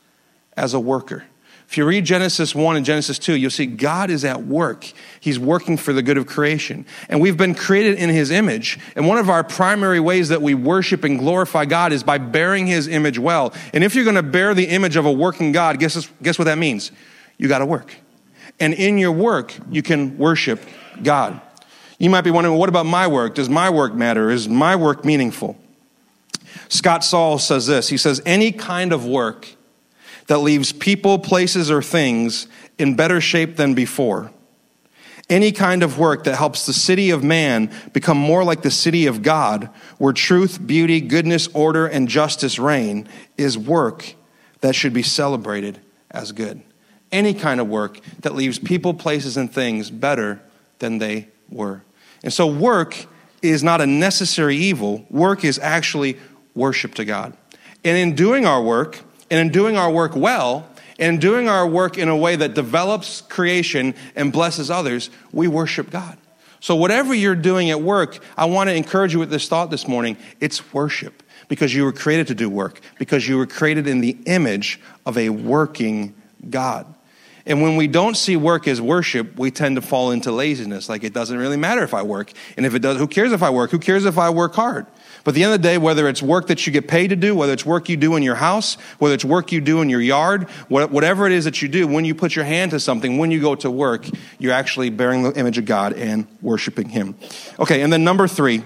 As 0.56 0.74
a 0.74 0.80
worker. 0.80 1.24
If 1.66 1.78
you 1.78 1.86
read 1.86 2.04
Genesis 2.04 2.54
1 2.54 2.76
and 2.76 2.84
Genesis 2.84 3.18
2, 3.18 3.34
you'll 3.34 3.50
see 3.50 3.64
God 3.64 4.10
is 4.10 4.26
at 4.26 4.44
work. 4.44 4.92
He's 5.18 5.38
working 5.38 5.78
for 5.78 5.94
the 5.94 6.02
good 6.02 6.18
of 6.18 6.26
creation. 6.26 6.84
And 7.08 7.18
we've 7.18 7.38
been 7.38 7.54
created 7.54 7.98
in 7.98 8.10
His 8.10 8.30
image. 8.30 8.78
And 8.94 9.08
one 9.08 9.16
of 9.16 9.30
our 9.30 9.42
primary 9.42 9.98
ways 9.98 10.28
that 10.28 10.42
we 10.42 10.52
worship 10.52 11.02
and 11.02 11.18
glorify 11.18 11.64
God 11.64 11.94
is 11.94 12.02
by 12.02 12.18
bearing 12.18 12.66
His 12.66 12.88
image 12.88 13.18
well. 13.18 13.54
And 13.72 13.82
if 13.82 13.94
you're 13.94 14.04
going 14.04 14.16
to 14.16 14.22
bear 14.22 14.52
the 14.52 14.66
image 14.66 14.96
of 14.96 15.06
a 15.06 15.12
working 15.12 15.52
God, 15.52 15.78
guess, 15.78 16.06
guess 16.22 16.38
what 16.38 16.44
that 16.44 16.58
means? 16.58 16.92
You 17.38 17.48
got 17.48 17.60
to 17.60 17.66
work. 17.66 17.94
And 18.62 18.74
in 18.74 18.96
your 18.96 19.10
work, 19.10 19.58
you 19.72 19.82
can 19.82 20.16
worship 20.16 20.64
God. 21.02 21.40
You 21.98 22.08
might 22.10 22.20
be 22.20 22.30
wondering, 22.30 22.52
well, 22.52 22.60
what 22.60 22.68
about 22.68 22.86
my 22.86 23.08
work? 23.08 23.34
Does 23.34 23.48
my 23.48 23.68
work 23.70 23.92
matter? 23.92 24.30
Is 24.30 24.48
my 24.48 24.76
work 24.76 25.04
meaningful? 25.04 25.58
Scott 26.68 27.02
Saul 27.02 27.40
says 27.40 27.66
this 27.66 27.88
He 27.88 27.96
says, 27.96 28.22
any 28.24 28.52
kind 28.52 28.92
of 28.92 29.04
work 29.04 29.48
that 30.28 30.38
leaves 30.38 30.70
people, 30.70 31.18
places, 31.18 31.72
or 31.72 31.82
things 31.82 32.46
in 32.78 32.94
better 32.94 33.20
shape 33.20 33.56
than 33.56 33.74
before. 33.74 34.30
Any 35.28 35.50
kind 35.50 35.82
of 35.82 35.98
work 35.98 36.22
that 36.24 36.36
helps 36.36 36.64
the 36.64 36.72
city 36.72 37.10
of 37.10 37.24
man 37.24 37.68
become 37.92 38.16
more 38.16 38.44
like 38.44 38.62
the 38.62 38.70
city 38.70 39.06
of 39.06 39.22
God, 39.22 39.70
where 39.98 40.12
truth, 40.12 40.64
beauty, 40.64 41.00
goodness, 41.00 41.48
order, 41.48 41.88
and 41.88 42.06
justice 42.06 42.60
reign, 42.60 43.08
is 43.36 43.58
work 43.58 44.14
that 44.60 44.76
should 44.76 44.92
be 44.92 45.02
celebrated 45.02 45.80
as 46.12 46.30
good 46.30 46.62
any 47.12 47.34
kind 47.34 47.60
of 47.60 47.68
work 47.68 48.00
that 48.20 48.34
leaves 48.34 48.58
people, 48.58 48.94
places, 48.94 49.36
and 49.36 49.52
things 49.52 49.90
better 49.90 50.40
than 50.78 50.98
they 50.98 51.28
were. 51.50 51.82
And 52.22 52.32
so, 52.32 52.46
work 52.46 53.06
is 53.42 53.62
not 53.62 53.80
a 53.80 53.86
necessary 53.86 54.56
evil, 54.56 55.04
work 55.10 55.44
is 55.44 55.58
actually 55.58 56.16
worship 56.54 56.94
to 56.94 57.04
God. 57.04 57.36
And 57.84 57.96
in 57.96 58.14
doing 58.14 58.46
our 58.46 58.62
work, 58.62 59.00
and 59.30 59.40
in 59.40 59.50
doing 59.50 59.76
our 59.76 59.90
work 59.90 60.14
well, 60.14 60.68
and 60.98 61.20
doing 61.20 61.48
our 61.48 61.66
work 61.66 61.98
in 61.98 62.08
a 62.08 62.16
way 62.16 62.36
that 62.36 62.54
develops 62.54 63.22
creation 63.22 63.94
and 64.14 64.32
blesses 64.32 64.70
others, 64.70 65.10
we 65.32 65.48
worship 65.48 65.90
God. 65.90 66.16
So, 66.60 66.76
whatever 66.76 67.12
you're 67.12 67.34
doing 67.34 67.70
at 67.70 67.82
work, 67.82 68.18
I 68.36 68.44
want 68.44 68.70
to 68.70 68.74
encourage 68.74 69.12
you 69.12 69.18
with 69.18 69.30
this 69.30 69.48
thought 69.48 69.70
this 69.70 69.88
morning 69.88 70.16
it's 70.40 70.72
worship 70.72 71.22
because 71.48 71.74
you 71.74 71.84
were 71.84 71.92
created 71.92 72.28
to 72.28 72.34
do 72.36 72.48
work, 72.48 72.80
because 72.98 73.28
you 73.28 73.36
were 73.36 73.46
created 73.46 73.88
in 73.88 74.00
the 74.00 74.16
image 74.26 74.80
of 75.04 75.18
a 75.18 75.28
working 75.30 76.14
God. 76.48 76.86
And 77.46 77.60
when 77.60 77.76
we 77.76 77.88
don't 77.88 78.16
see 78.16 78.36
work 78.36 78.68
as 78.68 78.80
worship, 78.80 79.38
we 79.38 79.50
tend 79.50 79.76
to 79.76 79.82
fall 79.82 80.12
into 80.12 80.30
laziness. 80.30 80.88
Like 80.88 81.02
it 81.02 81.12
doesn't 81.12 81.36
really 81.36 81.56
matter 81.56 81.82
if 81.82 81.94
I 81.94 82.02
work. 82.02 82.32
And 82.56 82.64
if 82.64 82.74
it 82.74 82.80
does, 82.80 82.98
who 82.98 83.08
cares 83.08 83.32
if 83.32 83.42
I 83.42 83.50
work? 83.50 83.70
Who 83.70 83.78
cares 83.78 84.04
if 84.04 84.18
I 84.18 84.30
work 84.30 84.54
hard? 84.54 84.86
But 85.24 85.32
at 85.32 85.34
the 85.36 85.44
end 85.44 85.54
of 85.54 85.62
the 85.62 85.68
day, 85.68 85.78
whether 85.78 86.08
it's 86.08 86.22
work 86.22 86.48
that 86.48 86.66
you 86.66 86.72
get 86.72 86.88
paid 86.88 87.08
to 87.08 87.16
do, 87.16 87.34
whether 87.34 87.52
it's 87.52 87.64
work 87.64 87.88
you 87.88 87.96
do 87.96 88.16
in 88.16 88.22
your 88.22 88.34
house, 88.34 88.74
whether 88.98 89.14
it's 89.14 89.24
work 89.24 89.52
you 89.52 89.60
do 89.60 89.80
in 89.80 89.88
your 89.88 90.00
yard, 90.00 90.48
whatever 90.68 91.26
it 91.26 91.32
is 91.32 91.44
that 91.44 91.62
you 91.62 91.68
do, 91.68 91.86
when 91.86 92.04
you 92.04 92.14
put 92.14 92.34
your 92.34 92.44
hand 92.44 92.72
to 92.72 92.80
something, 92.80 93.18
when 93.18 93.30
you 93.30 93.40
go 93.40 93.54
to 93.54 93.70
work, 93.70 94.06
you're 94.38 94.52
actually 94.52 94.90
bearing 94.90 95.22
the 95.22 95.32
image 95.38 95.58
of 95.58 95.64
God 95.64 95.92
and 95.92 96.26
worshiping 96.40 96.88
Him. 96.88 97.14
Okay, 97.60 97.82
and 97.82 97.92
then 97.92 98.02
number 98.02 98.26
three, 98.26 98.64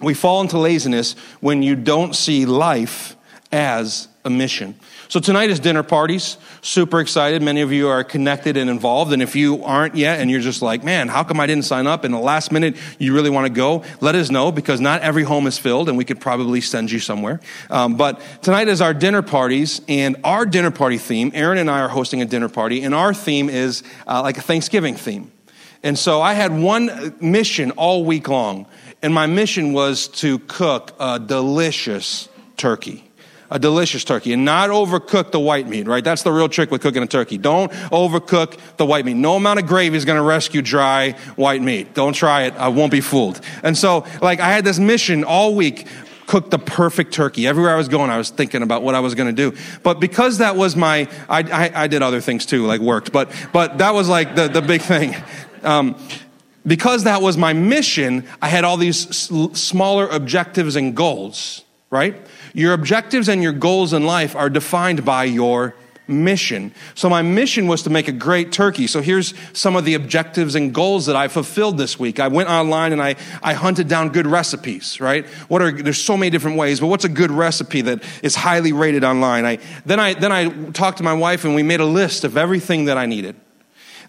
we 0.00 0.14
fall 0.14 0.40
into 0.40 0.58
laziness 0.58 1.14
when 1.40 1.62
you 1.62 1.76
don't 1.76 2.14
see 2.14 2.44
life 2.44 3.16
as 3.52 4.08
a 4.28 4.30
mission. 4.30 4.78
So 5.08 5.20
tonight 5.20 5.48
is 5.48 5.58
dinner 5.58 5.82
parties. 5.82 6.36
Super 6.60 7.00
excited. 7.00 7.40
Many 7.42 7.62
of 7.62 7.72
you 7.72 7.88
are 7.88 8.04
connected 8.04 8.58
and 8.58 8.68
involved. 8.68 9.10
And 9.12 9.22
if 9.22 9.34
you 9.34 9.64
aren't 9.64 9.96
yet 9.96 10.20
and 10.20 10.30
you're 10.30 10.40
just 10.40 10.60
like, 10.60 10.84
man, 10.84 11.08
how 11.08 11.24
come 11.24 11.40
I 11.40 11.46
didn't 11.46 11.64
sign 11.64 11.86
up? 11.86 12.04
In 12.04 12.12
the 12.12 12.18
last 12.18 12.52
minute, 12.52 12.76
you 12.98 13.14
really 13.14 13.30
want 13.30 13.46
to 13.46 13.52
go, 13.52 13.84
let 14.02 14.14
us 14.14 14.30
know 14.30 14.52
because 14.52 14.80
not 14.82 15.00
every 15.00 15.24
home 15.24 15.46
is 15.46 15.58
filled 15.58 15.88
and 15.88 15.96
we 15.96 16.04
could 16.04 16.20
probably 16.20 16.60
send 16.60 16.90
you 16.90 16.98
somewhere. 16.98 17.40
Um, 17.70 17.96
but 17.96 18.20
tonight 18.42 18.68
is 18.68 18.82
our 18.82 18.92
dinner 18.92 19.22
parties 19.22 19.80
and 19.88 20.16
our 20.24 20.44
dinner 20.44 20.70
party 20.70 20.98
theme. 20.98 21.30
Aaron 21.34 21.56
and 21.56 21.70
I 21.70 21.80
are 21.80 21.88
hosting 21.88 22.20
a 22.20 22.26
dinner 22.26 22.50
party 22.50 22.82
and 22.82 22.94
our 22.94 23.14
theme 23.14 23.48
is 23.48 23.82
uh, 24.06 24.20
like 24.22 24.36
a 24.36 24.42
Thanksgiving 24.42 24.94
theme. 24.94 25.32
And 25.82 25.98
so 25.98 26.20
I 26.20 26.34
had 26.34 26.52
one 26.52 27.16
mission 27.18 27.70
all 27.72 28.04
week 28.04 28.28
long. 28.28 28.66
And 29.00 29.14
my 29.14 29.26
mission 29.26 29.72
was 29.72 30.08
to 30.08 30.40
cook 30.40 30.92
a 31.00 31.18
delicious 31.18 32.28
turkey 32.58 33.07
a 33.50 33.58
delicious 33.58 34.04
turkey 34.04 34.32
and 34.32 34.44
not 34.44 34.70
overcook 34.70 35.30
the 35.30 35.40
white 35.40 35.66
meat, 35.68 35.86
right? 35.86 36.04
That's 36.04 36.22
the 36.22 36.32
real 36.32 36.48
trick 36.48 36.70
with 36.70 36.82
cooking 36.82 37.02
a 37.02 37.06
turkey. 37.06 37.38
Don't 37.38 37.72
overcook 37.72 38.58
the 38.76 38.86
white 38.86 39.04
meat. 39.04 39.14
No 39.14 39.36
amount 39.36 39.58
of 39.58 39.66
gravy 39.66 39.96
is 39.96 40.04
going 40.04 40.16
to 40.18 40.22
rescue 40.22 40.62
dry 40.62 41.12
white 41.36 41.62
meat. 41.62 41.94
Don't 41.94 42.12
try 42.12 42.42
it. 42.42 42.54
I 42.54 42.68
won't 42.68 42.92
be 42.92 43.00
fooled. 43.00 43.40
And 43.62 43.76
so, 43.76 44.06
like, 44.20 44.40
I 44.40 44.48
had 44.48 44.64
this 44.64 44.78
mission 44.78 45.24
all 45.24 45.54
week 45.54 45.86
cook 46.26 46.50
the 46.50 46.58
perfect 46.58 47.12
turkey. 47.12 47.46
Everywhere 47.46 47.72
I 47.72 47.76
was 47.76 47.88
going, 47.88 48.10
I 48.10 48.18
was 48.18 48.30
thinking 48.30 48.62
about 48.62 48.82
what 48.82 48.94
I 48.94 49.00
was 49.00 49.14
going 49.14 49.34
to 49.34 49.50
do. 49.50 49.56
But 49.82 49.98
because 49.98 50.38
that 50.38 50.56
was 50.56 50.76
my, 50.76 51.08
I, 51.28 51.42
I, 51.42 51.84
I, 51.84 51.86
did 51.86 52.02
other 52.02 52.20
things 52.20 52.44
too, 52.44 52.66
like 52.66 52.82
worked, 52.82 53.12
but, 53.12 53.32
but 53.52 53.78
that 53.78 53.94
was 53.94 54.10
like 54.10 54.34
the, 54.34 54.46
the 54.46 54.60
big 54.60 54.82
thing. 54.82 55.16
Um, 55.62 55.96
because 56.66 57.04
that 57.04 57.22
was 57.22 57.38
my 57.38 57.54
mission, 57.54 58.28
I 58.42 58.48
had 58.48 58.64
all 58.64 58.76
these 58.76 59.08
smaller 59.58 60.06
objectives 60.06 60.76
and 60.76 60.94
goals, 60.94 61.64
right? 61.88 62.14
Your 62.58 62.72
objectives 62.72 63.28
and 63.28 63.40
your 63.40 63.52
goals 63.52 63.92
in 63.92 64.04
life 64.04 64.34
are 64.34 64.50
defined 64.50 65.04
by 65.04 65.22
your 65.22 65.76
mission. 66.08 66.74
So 66.96 67.08
my 67.08 67.22
mission 67.22 67.68
was 67.68 67.84
to 67.84 67.90
make 67.90 68.08
a 68.08 68.12
great 68.12 68.50
turkey. 68.50 68.88
So 68.88 69.00
here's 69.00 69.32
some 69.52 69.76
of 69.76 69.84
the 69.84 69.94
objectives 69.94 70.56
and 70.56 70.74
goals 70.74 71.06
that 71.06 71.14
I 71.14 71.28
fulfilled 71.28 71.78
this 71.78 72.00
week. 72.00 72.18
I 72.18 72.26
went 72.26 72.48
online 72.48 72.92
and 72.92 73.00
I, 73.00 73.14
I 73.44 73.52
hunted 73.52 73.86
down 73.86 74.08
good 74.08 74.26
recipes, 74.26 74.98
right? 74.98 75.24
What 75.46 75.62
are, 75.62 75.70
there's 75.70 76.02
so 76.02 76.16
many 76.16 76.30
different 76.30 76.56
ways, 76.56 76.80
but 76.80 76.88
what's 76.88 77.04
a 77.04 77.08
good 77.08 77.30
recipe 77.30 77.82
that 77.82 78.02
is 78.24 78.34
highly 78.34 78.72
rated 78.72 79.04
online? 79.04 79.44
I, 79.44 79.58
then 79.86 80.00
I, 80.00 80.14
then 80.14 80.32
I 80.32 80.48
talked 80.70 80.98
to 80.98 81.04
my 81.04 81.14
wife 81.14 81.44
and 81.44 81.54
we 81.54 81.62
made 81.62 81.78
a 81.78 81.86
list 81.86 82.24
of 82.24 82.36
everything 82.36 82.86
that 82.86 82.98
I 82.98 83.06
needed 83.06 83.36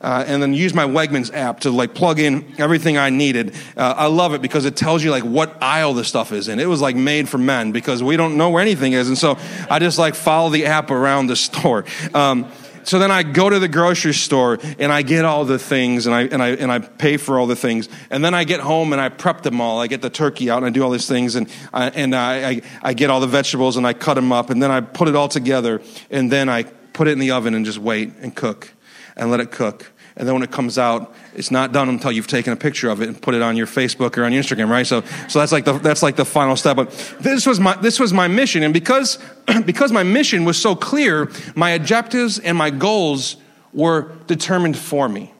uh, 0.02 0.24
and 0.28 0.42
then 0.42 0.54
use 0.54 0.74
my 0.74 0.86
Wegmans 0.86 1.34
app 1.34 1.62
to 1.62 1.72
like 1.72 1.94
plug 1.94 2.20
in 2.20 2.54
everything 2.58 2.98
I 2.98 3.10
needed. 3.10 3.54
Uh, 3.76 3.94
I 3.98 4.08
love 4.08 4.34
it 4.34 4.42
because 4.42 4.66
it 4.66 4.76
tells 4.76 5.04
you 5.04 5.12
like 5.12 5.24
what 5.24 5.62
aisle 5.62 5.94
the 5.94 6.04
stuff 6.04 6.32
is 6.32 6.48
in. 6.48 6.60
It 6.60 6.68
was 6.68 6.82
like 6.82 6.96
made 6.96 7.28
for 7.28 7.38
men 7.38 7.72
because 7.72 8.02
we 8.02 8.18
don't 8.18 8.38
know 8.38 8.50
where 8.50 8.62
anything 8.62 8.94
is, 8.94 9.08
and 9.08 9.18
so 9.18 9.38
I 9.70 9.80
just 9.80 9.98
like 9.98 10.16
follow 10.16 10.50
the 10.50 10.66
app 10.66 10.92
around 10.92 11.28
the 11.28 11.36
store. 11.36 11.86
Um, 12.14 12.52
so 12.84 12.98
then 12.98 13.12
I 13.12 13.24
go 13.24 13.50
to 13.50 13.60
the 13.60 13.68
grocery 13.68 14.14
store 14.14 14.58
and 14.80 14.92
I 14.92 15.04
get 15.04 15.26
all 15.26 15.46
the 15.46 15.60
things 15.60 16.08
and 16.08 16.16
I, 16.16 16.22
and, 16.24 16.42
I, 16.42 16.50
and 16.50 16.72
I 16.72 16.80
pay 16.80 17.18
for 17.18 17.38
all 17.38 17.46
the 17.46 17.56
things. 17.56 17.88
And 18.10 18.26
then 18.26 18.34
I 18.34 18.46
get 18.46 18.62
home 18.62 18.94
and 18.94 19.02
I 19.02 19.10
prep 19.10 19.42
them 19.42 19.62
all. 19.62 19.80
I 19.80 19.86
get 19.86 20.02
the 20.02 20.10
turkey 20.10 20.50
out 20.50 20.58
and 20.58 20.66
I 20.66 20.70
do 20.72 20.82
all 20.84 20.90
these 20.90 21.08
things 21.08 21.36
and, 21.36 21.52
I, 21.72 21.90
and 21.90 22.16
I, 22.16 22.50
I, 22.50 22.62
I 22.82 22.94
get 22.94 23.12
all 23.12 23.20
the 23.20 23.28
vegetables 23.28 23.78
and 23.78 23.86
I 23.86 23.94
cut 23.94 24.16
them 24.16 24.32
up 24.32 24.50
and 24.50 24.64
then 24.64 24.72
I 24.72 24.82
put 24.82 25.08
it 25.08 25.16
all 25.16 25.28
together 25.28 25.82
and 26.10 26.32
then 26.32 26.50
I 26.50 26.64
put 26.64 27.08
it 27.08 27.12
in 27.12 27.20
the 27.20 27.32
oven 27.32 27.54
and 27.54 27.64
just 27.64 27.78
wait 27.78 28.14
and 28.22 28.36
cook 28.36 28.74
and 29.20 29.30
let 29.30 29.40
it 29.40 29.52
cook. 29.52 29.92
And 30.16 30.28
then 30.28 30.34
when 30.34 30.44
it 30.44 30.52
comes 30.52 30.78
out, 30.78 31.14
it's 31.36 31.52
not 31.52 31.72
done 31.72 31.88
until 31.88 32.12
you've 32.12 32.28
taken 32.28 32.52
a 32.52 32.56
picture 32.56 32.90
of 32.90 33.02
it 33.02 33.08
and 33.08 33.22
put 33.22 33.36
it 33.36 33.42
on 33.42 33.56
your 33.56 33.68
Facebook 33.68 34.18
or 34.18 34.26
on 34.26 34.34
your 34.34 34.44
Instagram, 34.44 34.70
right? 34.70 34.86
So, 34.86 35.02
so 35.28 35.40
that's 35.40 35.52
like 35.52 35.66
the, 35.66 35.74
that's 35.74 36.04
like 36.04 36.16
the 36.16 36.26
final 36.26 36.56
step. 36.56 36.76
But 36.76 36.92
this 37.22 37.46
was 37.46 37.60
my, 37.60 37.76
this 37.78 38.00
was 38.00 38.12
my 38.12 38.28
mission. 38.28 38.64
And 38.64 38.74
because, 38.74 39.18
because 39.66 39.92
my 39.92 40.04
mission 40.04 40.44
was 40.44 40.60
so 40.60 40.76
clear, 40.76 41.32
my 41.56 41.70
objectives 41.72 42.40
and 42.40 42.58
my 42.58 42.70
goals 42.70 43.38
were 43.72 44.12
determined 44.28 44.78
for 44.78 45.08
me. 45.08 45.32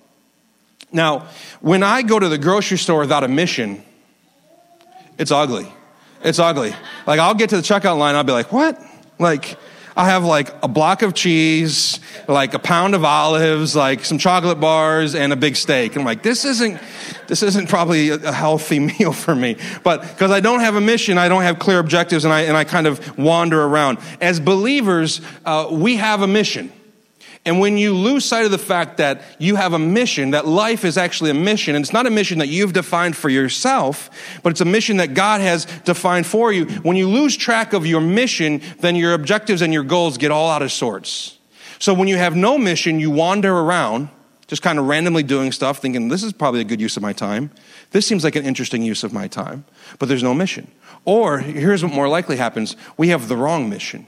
Now, 0.92 1.28
when 1.62 1.84
I 1.84 2.02
go 2.02 2.18
to 2.20 2.30
the 2.30 2.38
grocery 2.38 2.78
store 2.78 3.00
without 3.00 3.24
a 3.24 3.28
mission, 3.28 3.84
it's 5.18 5.32
ugly. 5.32 5.68
It's 6.24 6.40
ugly. 6.40 6.74
Like 7.06 7.20
I'll 7.20 7.36
get 7.36 7.50
to 7.50 7.58
the 7.58 7.64
checkout 7.64 7.98
line, 7.98 8.16
I'll 8.16 8.24
be 8.24 8.32
like, 8.32 8.54
what? 8.54 8.82
Like, 9.20 9.58
I 10.00 10.06
have 10.06 10.24
like 10.24 10.56
a 10.64 10.70
block 10.70 11.02
of 11.02 11.14
cheese, 11.14 12.00
like 12.26 12.54
a 12.54 12.60
pound 12.60 12.96
of 12.96 13.04
olives, 13.04 13.76
like 13.76 14.06
some 14.06 14.18
chocolate 14.18 14.58
bars, 14.58 15.14
and 15.14 15.34
a 15.34 15.36
big 15.36 15.58
steak. 15.58 15.98
I'm 15.98 16.06
like, 16.06 16.24
this 16.24 16.46
isn't, 16.46 16.80
this 17.28 17.44
isn't 17.44 17.68
probably 17.68 18.08
a 18.08 18.32
healthy 18.32 18.80
meal 19.00 19.12
for 19.12 19.36
me. 19.36 19.58
But 19.84 20.04
because 20.04 20.32
I 20.32 20.40
don't 20.40 20.62
have 20.62 20.78
a 20.78 20.82
mission, 20.82 21.18
I 21.18 21.28
don't 21.28 21.42
have 21.42 21.60
clear 21.60 21.80
objectives, 21.80 22.24
and 22.24 22.34
I, 22.34 22.44
and 22.44 22.56
I 22.56 22.64
kind 22.64 22.88
of 22.88 23.18
wander 23.18 23.62
around. 23.62 23.98
As 24.22 24.40
believers, 24.40 25.20
uh, 25.46 25.68
we 25.70 25.98
have 25.98 26.22
a 26.22 26.28
mission. 26.28 26.72
And 27.50 27.60
when 27.60 27.80
you 27.80 27.96
lose 27.96 28.26
sight 28.26 28.46
of 28.46 28.52
the 28.52 28.60
fact 28.60 28.98
that 28.98 29.24
you 29.40 29.56
have 29.56 29.74
a 29.74 29.80
mission, 29.80 30.30
that 30.32 30.46
life 30.46 30.86
is 30.86 31.00
actually 31.00 31.32
a 31.32 31.34
mission, 31.34 31.74
and 31.74 31.84
it's 31.84 31.92
not 31.92 32.06
a 32.06 32.12
mission 32.12 32.38
that 32.38 32.48
you've 32.48 32.74
defined 32.74 33.18
for 33.18 33.28
yourself, 33.28 34.12
but 34.44 34.52
it's 34.52 34.62
a 34.62 34.66
mission 34.66 34.98
that 34.98 35.16
God 35.16 35.42
has 35.42 35.66
defined 35.84 36.28
for 36.28 36.54
you. 36.54 36.66
When 36.66 36.96
you 36.96 37.10
lose 37.10 37.36
track 37.36 37.74
of 37.74 37.88
your 37.88 38.02
mission, 38.02 38.62
then 38.82 38.96
your 38.96 39.16
objectives 39.16 39.64
and 39.64 39.74
your 39.74 39.82
goals 39.82 40.20
get 40.20 40.30
all 40.30 40.48
out 40.48 40.62
of 40.62 40.72
sorts. 40.72 41.40
So 41.80 41.92
when 41.92 42.08
you 42.08 42.18
have 42.18 42.36
no 42.36 42.60
mission, 42.60 43.00
you 43.00 43.10
wander 43.10 43.52
around, 43.52 44.10
just 44.46 44.62
kind 44.62 44.78
of 44.78 44.86
randomly 44.86 45.24
doing 45.24 45.52
stuff, 45.52 45.80
thinking, 45.80 46.08
this 46.08 46.22
is 46.22 46.34
probably 46.34 46.62
a 46.62 46.66
good 46.66 46.80
use 46.80 46.98
of 46.98 47.02
my 47.02 47.14
time. 47.14 47.50
This 47.90 48.06
seems 48.06 48.24
like 48.24 48.36
an 48.36 48.46
interesting 48.46 48.84
use 48.84 49.04
of 49.04 49.12
my 49.12 49.28
time, 49.28 49.66
but 49.98 50.08
there's 50.08 50.22
no 50.22 50.36
mission. 50.36 50.70
Or 51.04 51.40
here's 51.40 51.82
what 51.82 51.94
more 51.94 52.10
likely 52.10 52.38
happens 52.38 52.78
we 52.96 53.08
have 53.08 53.28
the 53.28 53.36
wrong 53.36 53.72
mission. 53.72 54.06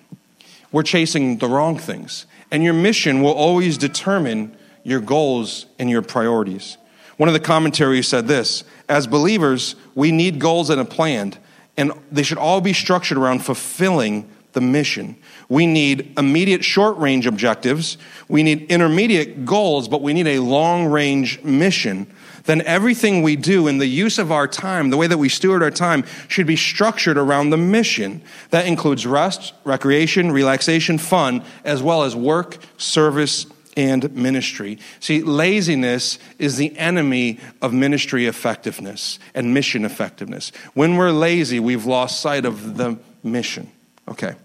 We're 0.71 0.83
chasing 0.83 1.39
the 1.39 1.49
wrong 1.49 1.79
things. 1.79 2.27
And 2.51 2.63
your 2.63 2.73
mission 2.73 3.21
will 3.21 3.33
always 3.33 3.77
determine 3.77 4.55
your 4.83 4.99
goals 4.99 5.65
and 5.79 5.89
your 5.89 6.01
priorities. 6.01 6.77
One 7.17 7.29
of 7.29 7.33
the 7.33 7.39
commentaries 7.39 8.07
said 8.07 8.27
this 8.27 8.63
As 8.89 9.07
believers, 9.07 9.75
we 9.95 10.11
need 10.11 10.39
goals 10.39 10.69
and 10.69 10.81
a 10.81 10.85
plan, 10.85 11.33
and 11.77 11.91
they 12.11 12.23
should 12.23 12.37
all 12.37 12.61
be 12.61 12.73
structured 12.73 13.17
around 13.17 13.45
fulfilling 13.45 14.29
the 14.53 14.61
mission. 14.61 15.15
We 15.47 15.65
need 15.65 16.13
immediate 16.17 16.63
short 16.63 16.97
range 16.97 17.25
objectives, 17.25 17.97
we 18.27 18.43
need 18.43 18.63
intermediate 18.71 19.45
goals, 19.45 19.87
but 19.87 20.01
we 20.01 20.13
need 20.13 20.27
a 20.27 20.39
long 20.39 20.87
range 20.87 21.41
mission 21.43 22.07
then 22.45 22.61
everything 22.63 23.21
we 23.21 23.35
do 23.35 23.67
in 23.67 23.77
the 23.77 23.87
use 23.87 24.17
of 24.17 24.31
our 24.31 24.47
time, 24.47 24.89
the 24.89 24.97
way 24.97 25.07
that 25.07 25.17
we 25.17 25.29
steward 25.29 25.63
our 25.63 25.71
time, 25.71 26.03
should 26.27 26.47
be 26.47 26.55
structured 26.55 27.17
around 27.17 27.49
the 27.49 27.57
mission. 27.57 28.21
That 28.49 28.65
includes 28.65 29.05
rest, 29.05 29.53
recreation, 29.63 30.31
relaxation, 30.31 30.97
fun, 30.97 31.43
as 31.63 31.83
well 31.83 32.03
as 32.03 32.15
work, 32.15 32.57
service, 32.77 33.45
and 33.77 34.13
ministry. 34.13 34.77
See, 34.99 35.23
laziness 35.23 36.19
is 36.37 36.57
the 36.57 36.77
enemy 36.77 37.39
of 37.61 37.73
ministry 37.73 38.25
effectiveness 38.25 39.19
and 39.33 39.53
mission 39.53 39.85
effectiveness. 39.85 40.51
When 40.73 40.97
we're 40.97 41.11
lazy, 41.11 41.59
we've 41.59 41.85
lost 41.85 42.19
sight 42.19 42.45
of 42.45 42.77
the 42.77 42.97
mission. 43.23 43.71
Okay. 44.07 44.35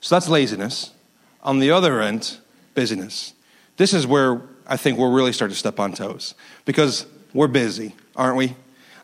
So 0.00 0.14
that's 0.14 0.28
laziness. 0.28 0.92
On 1.42 1.58
the 1.58 1.70
other 1.70 2.00
end, 2.00 2.38
busyness. 2.74 3.32
This 3.76 3.92
is 3.92 4.06
where 4.06 4.42
I 4.68 4.76
think 4.76 4.98
we'll 4.98 5.12
really 5.12 5.32
start 5.32 5.50
to 5.50 5.56
step 5.56 5.78
on 5.78 5.92
toes 5.92 6.34
because 6.64 7.06
we're 7.32 7.48
busy, 7.48 7.94
aren't 8.14 8.36
we? 8.36 8.54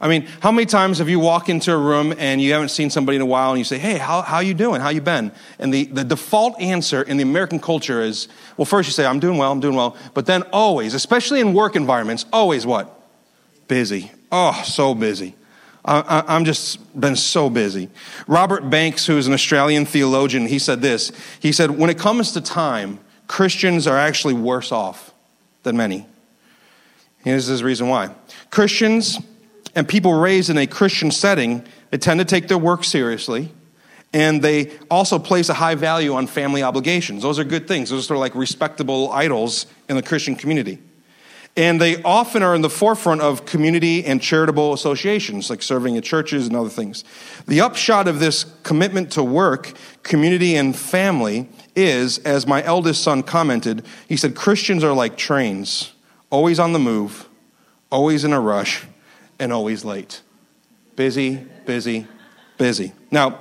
I 0.02 0.08
mean, 0.08 0.26
how 0.40 0.50
many 0.50 0.66
times 0.66 0.98
have 0.98 1.08
you 1.08 1.20
walked 1.20 1.48
into 1.48 1.72
a 1.72 1.76
room 1.76 2.12
and 2.18 2.40
you 2.40 2.52
haven't 2.52 2.70
seen 2.70 2.90
somebody 2.90 3.14
in 3.14 3.22
a 3.22 3.26
while 3.26 3.50
and 3.50 3.58
you 3.58 3.64
say, 3.64 3.78
hey, 3.78 3.98
how, 3.98 4.22
how 4.22 4.40
you 4.40 4.52
doing? 4.52 4.80
How 4.80 4.88
you 4.88 5.00
been? 5.00 5.30
And 5.60 5.72
the, 5.72 5.84
the 5.84 6.02
default 6.02 6.60
answer 6.60 7.02
in 7.02 7.18
the 7.18 7.22
American 7.22 7.60
culture 7.60 8.02
is, 8.02 8.26
well, 8.56 8.64
first 8.64 8.88
you 8.88 8.92
say, 8.92 9.06
I'm 9.06 9.20
doing 9.20 9.38
well, 9.38 9.52
I'm 9.52 9.60
doing 9.60 9.76
well. 9.76 9.96
But 10.12 10.26
then 10.26 10.42
always, 10.52 10.94
especially 10.94 11.38
in 11.38 11.54
work 11.54 11.76
environments, 11.76 12.26
always 12.32 12.66
what? 12.66 13.00
Busy. 13.68 14.10
Oh, 14.32 14.60
so 14.64 14.92
busy. 14.92 15.36
I, 15.84 16.24
I'm 16.26 16.44
just 16.44 17.00
been 17.00 17.14
so 17.14 17.48
busy. 17.48 17.88
Robert 18.26 18.68
Banks, 18.68 19.06
who 19.06 19.18
is 19.18 19.28
an 19.28 19.34
Australian 19.34 19.86
theologian, 19.86 20.46
he 20.46 20.58
said 20.58 20.80
this. 20.80 21.12
He 21.38 21.52
said, 21.52 21.70
when 21.70 21.90
it 21.90 21.98
comes 21.98 22.32
to 22.32 22.40
time, 22.40 22.98
Christians 23.28 23.86
are 23.86 23.96
actually 23.96 24.34
worse 24.34 24.72
off 24.72 25.11
than 25.62 25.76
many. 25.76 26.06
Here's 27.18 27.46
the 27.46 27.64
reason 27.64 27.88
why. 27.88 28.14
Christians 28.50 29.18
and 29.74 29.88
people 29.88 30.14
raised 30.14 30.50
in 30.50 30.58
a 30.58 30.66
Christian 30.66 31.10
setting, 31.10 31.64
they 31.90 31.98
tend 31.98 32.20
to 32.20 32.24
take 32.24 32.48
their 32.48 32.58
work 32.58 32.84
seriously, 32.84 33.50
and 34.12 34.42
they 34.42 34.76
also 34.90 35.18
place 35.18 35.48
a 35.48 35.54
high 35.54 35.74
value 35.74 36.14
on 36.14 36.26
family 36.26 36.62
obligations. 36.62 37.22
Those 37.22 37.38
are 37.38 37.44
good 37.44 37.66
things. 37.66 37.90
Those 37.90 38.04
are 38.04 38.06
sort 38.08 38.16
of 38.16 38.20
like 38.20 38.34
respectable 38.34 39.10
idols 39.10 39.66
in 39.88 39.96
the 39.96 40.02
Christian 40.02 40.36
community. 40.36 40.78
And 41.56 41.80
they 41.80 42.02
often 42.02 42.42
are 42.42 42.54
in 42.54 42.62
the 42.62 42.70
forefront 42.70 43.20
of 43.20 43.44
community 43.44 44.04
and 44.04 44.22
charitable 44.22 44.72
associations, 44.72 45.50
like 45.50 45.62
serving 45.62 45.98
at 45.98 46.04
churches 46.04 46.46
and 46.46 46.56
other 46.56 46.70
things. 46.70 47.04
The 47.46 47.60
upshot 47.60 48.08
of 48.08 48.20
this 48.20 48.44
commitment 48.62 49.12
to 49.12 49.22
work, 49.22 49.74
community, 50.02 50.56
and 50.56 50.74
family 50.74 51.48
is, 51.74 52.18
as 52.18 52.46
my 52.46 52.62
eldest 52.64 53.02
son 53.02 53.22
commented, 53.22 53.84
he 54.08 54.16
said, 54.16 54.34
Christians 54.34 54.84
are 54.84 54.92
like 54.92 55.16
trains, 55.16 55.92
always 56.30 56.58
on 56.58 56.72
the 56.72 56.78
move, 56.78 57.28
always 57.90 58.24
in 58.24 58.32
a 58.32 58.40
rush, 58.40 58.84
and 59.38 59.52
always 59.52 59.84
late. 59.84 60.22
Busy, 60.96 61.36
busy, 61.66 62.06
busy. 62.58 62.92
Now, 63.10 63.38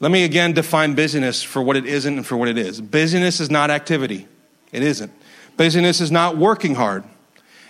let 0.00 0.10
me 0.10 0.24
again 0.24 0.52
define 0.52 0.94
busyness 0.94 1.42
for 1.42 1.62
what 1.62 1.76
it 1.76 1.86
isn't 1.86 2.16
and 2.16 2.26
for 2.26 2.36
what 2.36 2.48
it 2.48 2.58
is. 2.58 2.80
Busyness 2.80 3.40
is 3.40 3.50
not 3.50 3.70
activity, 3.70 4.26
it 4.72 4.82
isn't. 4.82 5.12
Busyness 5.56 6.00
is 6.00 6.10
not 6.10 6.36
working 6.36 6.74
hard. 6.74 7.04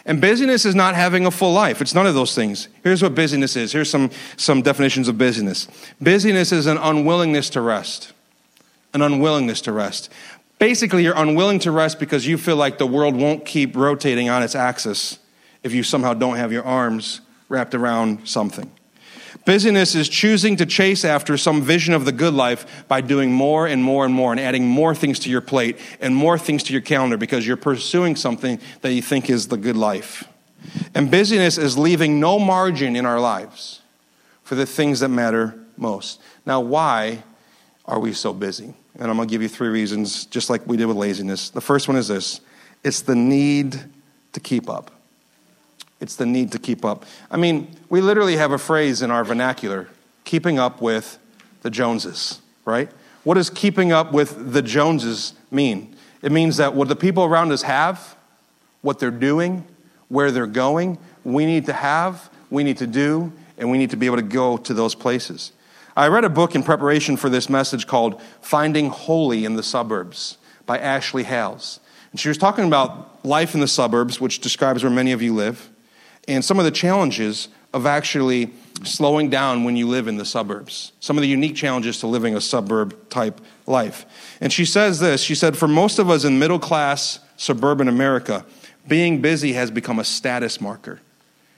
And 0.05 0.21
busyness 0.21 0.65
is 0.65 0.77
not 0.77 0.95
having 0.95 1.27
a 1.27 1.33
full 1.33 1.53
life. 1.53 1.81
It's 1.81 1.95
none 1.95 2.07
of 2.07 2.15
those 2.15 2.33
things. 2.33 2.69
Here's 2.85 3.03
what 3.03 3.17
busyness 3.17 3.57
is. 3.57 3.73
Here's 3.73 3.91
some, 3.91 4.11
some 4.37 4.63
definitions 4.63 5.09
of 5.09 5.19
busyness. 5.19 5.67
Busyness 6.01 6.53
is 6.53 6.67
an 6.67 6.79
unwillingness 6.79 7.51
to 7.51 7.61
rest. 7.61 8.13
An 8.97 9.03
unwillingness 9.03 9.61
to 9.61 9.73
rest. 9.73 10.11
Basically, 10.59 11.05
you're 11.05 11.19
unwilling 11.19 11.59
to 11.59 11.71
rest 11.71 12.01
because 12.01 12.27
you 12.27 12.39
feel 12.39 12.57
like 12.57 12.79
the 12.79 12.87
world 12.87 13.15
won't 13.15 13.45
keep 13.45 13.77
rotating 13.77 14.31
on 14.31 14.43
its 14.43 14.55
axis 14.55 15.19
if 15.63 15.75
you 15.75 15.83
somehow 15.83 16.15
don't 16.15 16.37
have 16.37 16.51
your 16.51 16.65
arms 16.65 17.21
wrapped 17.51 17.75
around 17.75 18.27
something. 18.27 18.73
Busyness 19.45 19.95
is 19.95 20.09
choosing 20.09 20.57
to 20.57 20.65
chase 20.65 21.05
after 21.05 21.37
some 21.37 21.61
vision 21.61 21.93
of 21.93 22.07
the 22.07 22.11
good 22.11 22.33
life 22.33 22.87
by 22.89 23.03
doing 23.03 23.31
more 23.31 23.67
and 23.67 23.85
more 23.85 24.07
and 24.07 24.15
more 24.15 24.33
and 24.33 24.41
adding 24.41 24.67
more 24.67 24.95
things 24.95 25.19
to 25.19 25.29
your 25.29 25.43
plate 25.43 25.79
and 26.01 26.17
more 26.17 26.39
things 26.39 26.63
to 26.63 26.73
your 26.73 26.81
calendar 26.81 27.19
because 27.19 27.47
you're 27.47 27.59
pursuing 27.59 28.17
something 28.17 28.59
that 28.81 28.95
you 28.95 29.03
think 29.03 29.29
is 29.29 29.49
the 29.49 29.59
good 29.59 29.77
life. 29.77 30.25
And 30.95 31.11
busyness 31.11 31.59
is 31.59 31.77
leaving 31.77 32.19
no 32.19 32.39
margin 32.39 32.97
in 32.97 33.05
our 33.05 33.21
lives 33.21 33.83
for 34.43 34.55
the 34.55 34.65
things 34.65 35.01
that 35.01 35.11
matter 35.11 35.55
most. 35.77 36.19
Now, 36.47 36.61
why 36.63 37.25
are 37.85 38.01
we 38.01 38.15
so 38.15 38.33
busy? 38.33 38.73
And 38.99 39.11
I'm 39.11 39.17
going 39.17 39.29
to 39.29 39.33
give 39.33 39.43
you 39.43 39.49
three 39.49 39.69
reasons, 39.69 40.27
just 40.27 40.49
like 40.49 40.67
we 40.67 40.77
did 40.77 40.87
with 40.87 40.97
laziness. 40.97 41.51
The 41.51 41.61
first 41.61 41.89
one 41.89 41.97
is 41.97 42.09
this 42.09 42.41
it's 42.83 43.01
the 43.01 43.15
need 43.15 43.79
to 44.33 44.41
keep 44.41 44.69
up. 44.69 44.91
It's 46.01 46.17
the 46.17 46.27
need 46.27 46.53
to 46.53 46.59
keep 46.59 46.85
up. 46.85 47.05
I 47.31 47.37
mean, 47.37 47.75
we 47.89 48.01
literally 48.01 48.37
have 48.37 48.53
a 48.53 48.59
phrase 48.59 49.03
in 49.03 49.11
our 49.11 49.25
vernacular 49.25 49.89
keeping 50.25 50.59
up 50.59 50.83
with 50.83 51.19
the 51.63 51.71
Joneses, 51.71 52.41
right? 52.65 52.91
What 53.25 53.35
does 53.35 53.51
keeping 53.51 53.93
up 53.93 54.13
with 54.13 54.53
the 54.53 54.63
Joneses 54.63 55.35
mean? 55.51 55.97
It 56.23 56.33
means 56.33 56.59
that 56.59 56.75
what 56.75 56.89
the 56.89 56.97
people 56.97 57.25
around 57.25 57.51
us 57.53 57.63
have, 57.63 58.17
what 58.83 58.99
they're 58.99 59.11
doing, 59.11 59.65
where 60.09 60.31
they're 60.31 60.47
going, 60.47 60.99
we 61.25 61.47
need 61.47 61.67
to 61.67 61.73
have, 61.73 62.31
we 62.51 62.63
need 62.63 62.77
to 62.79 62.87
do, 62.87 63.33
and 63.59 63.71
we 63.71 63.79
need 63.79 63.91
to 63.91 63.97
be 63.97 64.07
able 64.07 64.17
to 64.17 64.23
go 64.23 64.57
to 64.59 64.75
those 64.75 64.95
places. 64.95 65.53
I 65.97 66.09
read 66.09 66.25
a 66.25 66.29
book 66.29 66.55
in 66.55 66.63
preparation 66.63 67.17
for 67.17 67.31
this 67.31 67.49
message 67.49 67.87
called 67.87 68.21
Finding 68.43 68.91
Holy 68.91 69.47
in 69.47 69.57
the 69.57 69.63
Suburbs 69.63 70.37
by 70.67 70.79
Ashley 70.79 71.23
Hales. 71.23 71.81
And 72.11 72.21
she 72.21 72.29
was 72.29 72.37
talking 72.37 72.67
about 72.67 73.25
life 73.25 73.55
in 73.55 73.61
the 73.61 73.69
suburbs, 73.69 74.21
which 74.21 74.41
describes 74.41 74.85
where 74.85 74.93
many 74.93 75.13
of 75.13 75.23
you 75.23 75.33
live 75.35 75.71
and 76.29 76.45
some 76.45 76.59
of 76.59 76.67
the 76.67 76.71
challenges 76.71 77.49
of 77.73 77.87
actually 77.87 78.51
slowing 78.85 79.31
down 79.31 79.65
when 79.65 79.75
you 79.75 79.89
live 79.89 80.07
in 80.07 80.19
the 80.19 80.25
suburbs. 80.27 80.93
Some 81.01 81.17
of 81.17 81.23
the 81.23 81.29
unique 81.29 81.57
challenges 81.57 82.01
to 82.01 82.07
living 82.07 82.37
a 82.37 82.43
suburb 82.43 83.09
type 83.09 83.41
life. 83.67 84.05
And 84.43 84.53
she 84.53 84.67
says 84.67 85.01
this 85.01 85.23
She 85.23 85.35
said, 85.35 85.57
For 85.57 85.69
most 85.69 85.99
of 85.99 86.11
us 86.11 86.25
in 86.25 86.39
middle 86.39 86.59
class 86.59 87.21
suburban 87.39 87.89
America, 87.89 88.45
being 88.87 89.23
busy 89.23 89.55
has 89.55 89.71
become 89.71 89.99
a 89.99 90.05
status 90.05 90.61
marker. 90.61 91.01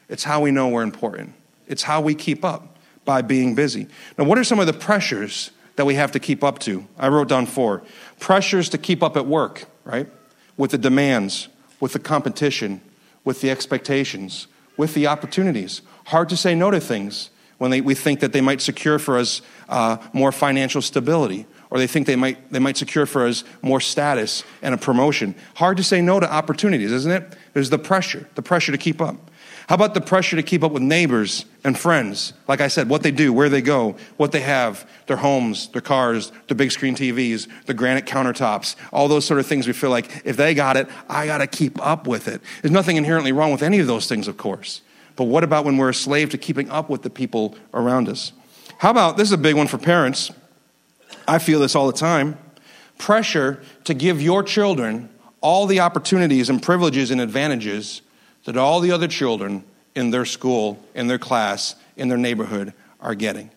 It's 0.09 0.24
how 0.24 0.40
we 0.40 0.53
know 0.53 0.68
we're 0.68 0.83
important, 0.83 1.33
it's 1.66 1.83
how 1.83 2.01
we 2.01 2.14
keep 2.14 2.44
up 2.44 2.78
by 3.09 3.23
being 3.23 3.55
busy. 3.55 3.88
Now, 4.18 4.25
what 4.25 4.37
are 4.37 4.44
some 4.44 4.61
of 4.61 4.66
the 4.66 4.75
pressures 4.75 5.51
that 5.77 5.87
we 5.87 5.94
have 5.94 6.12
to 6.12 6.21
keep 6.21 6.44
up 6.44 6.59
to? 6.61 6.87
I 6.99 7.09
wrote 7.09 7.29
down 7.29 7.47
four 7.47 7.83
pressures 8.21 8.68
to 8.68 8.79
keep 8.79 9.03
up 9.03 9.16
at 9.16 9.27
work, 9.27 9.64
right? 9.85 10.07
With 10.59 10.73
the 10.73 10.79
demands, 10.79 11.49
with 11.81 11.94
the 11.94 11.99
competition, 11.99 12.83
with 13.25 13.40
the 13.40 13.51
expectations 13.51 14.47
with 14.79 14.94
the 14.94 15.07
opportunities. 15.07 15.83
Hard 16.07 16.31
to 16.31 16.37
say 16.38 16.55
no 16.55 16.71
to 16.71 16.81
things 16.81 17.29
when 17.59 17.71
they, 17.71 17.83
we 17.83 17.94
think 17.94 18.21
that 18.21 18.33
they 18.33 18.40
might 18.40 18.62
secure 18.62 18.99
for 18.99 19.18
us 19.18 19.42
uh, 19.68 19.99
more 20.14 20.33
financial 20.33 20.81
stability 20.81 21.44
or 21.68 21.79
they 21.79 21.87
think 21.87 22.07
they 22.07 22.16
might, 22.16 22.51
they 22.51 22.61
might 22.61 22.79
secure 22.79 23.05
for 23.05 23.27
us 23.27 23.44
more 23.61 23.81
status 23.81 24.42
and 24.62 24.75
a 24.75 24.79
promotion. 24.79 25.35
Hard 25.57 25.77
to 25.77 25.83
say 25.83 26.01
no 26.01 26.18
to 26.18 26.33
opportunities, 26.33 26.92
isn't 26.92 27.12
it? 27.12 27.37
There's 27.53 27.68
the 27.68 27.79
pressure, 27.79 28.27
the 28.37 28.42
pressure 28.42 28.73
to 28.73 28.79
keep 28.79 29.03
up. 29.03 29.28
How 29.69 29.75
about 29.75 29.93
the 29.93 30.01
pressure 30.01 30.35
to 30.37 30.43
keep 30.43 30.65
up 30.65 30.73
with 30.73 30.83
neighbors 30.83 31.45
and 31.63 31.79
friends? 31.79 32.33
Like 32.49 32.63
I 32.63 32.69
said, 32.69 32.89
what 32.89 33.03
they 33.03 33.11
do, 33.11 33.35
where 33.35 33.51
they 33.51 33.61
go, 33.61 33.97
what 34.17 34.33
they 34.33 34.41
have, 34.41 34.89
their 35.07 35.19
homes, 35.19 35.69
their 35.69 35.83
cars, 35.83 36.33
their 36.47 36.57
big 36.57 36.73
screen 36.73 36.95
TVs, 36.95 37.49
the 37.67 37.75
granite 37.75 38.07
countertops, 38.07 38.77
all 38.95 39.09
those 39.09 39.27
sort 39.27 39.41
of 39.41 39.47
things. 39.47 39.67
We 39.67 39.75
feel 39.75 39.91
like 39.91 40.23
if 40.25 40.39
they 40.39 40.55
got 40.55 40.79
it, 40.79 40.89
I 41.07 41.27
got 41.27 41.39
to 41.39 41.47
keep 41.47 41.79
up 41.85 42.07
with 42.07 42.29
it. 42.29 42.41
There's 42.63 42.73
nothing 42.73 42.97
inherently 42.97 43.31
wrong 43.31 43.53
with 43.53 43.63
any 43.63 43.79
of 43.79 43.87
those 43.87 44.07
things, 44.07 44.27
of 44.27 44.39
course. 44.39 44.81
But 45.17 45.25
what 45.25 45.45
about 45.45 45.67
when 45.67 45.77
we're 45.77 45.91
a 45.91 45.95
slave 45.95 46.31
to 46.31 46.39
keeping 46.39 46.71
up 46.71 46.89
with 46.89 47.03
the 47.03 47.11
people 47.11 47.55
around 47.75 48.09
us? 48.09 48.33
How 48.79 48.91
about 48.91 49.19
this 49.19 49.29
is 49.29 49.33
a 49.33 49.39
big 49.39 49.55
one 49.55 49.67
for 49.67 49.77
parents? 49.77 50.31
I 51.27 51.39
feel 51.39 51.61
this 51.61 51.75
all 51.75 51.87
the 51.87 51.99
time 51.99 52.39
pressure 52.97 53.63
to 53.85 53.93
give 53.93 54.21
your 54.21 54.43
children 54.43 55.11
all 55.41 55.67
the 55.67 55.79
opportunities 55.79 56.49
and 56.49 56.63
privileges 56.63 57.11
and 57.11 57.21
advantages 57.21 58.01
that 58.49 58.57
all 58.57 58.81
the 58.81 58.91
other 58.91 59.09
children 59.09 59.63
in 59.95 60.11
their 60.11 60.25
school, 60.25 60.83
in 60.95 61.07
their 61.07 61.19
class, 61.19 61.75
in 61.99 62.09
their 62.09 62.17
neighborhood 62.17 62.73
are 62.99 63.15
getting. 63.15 63.51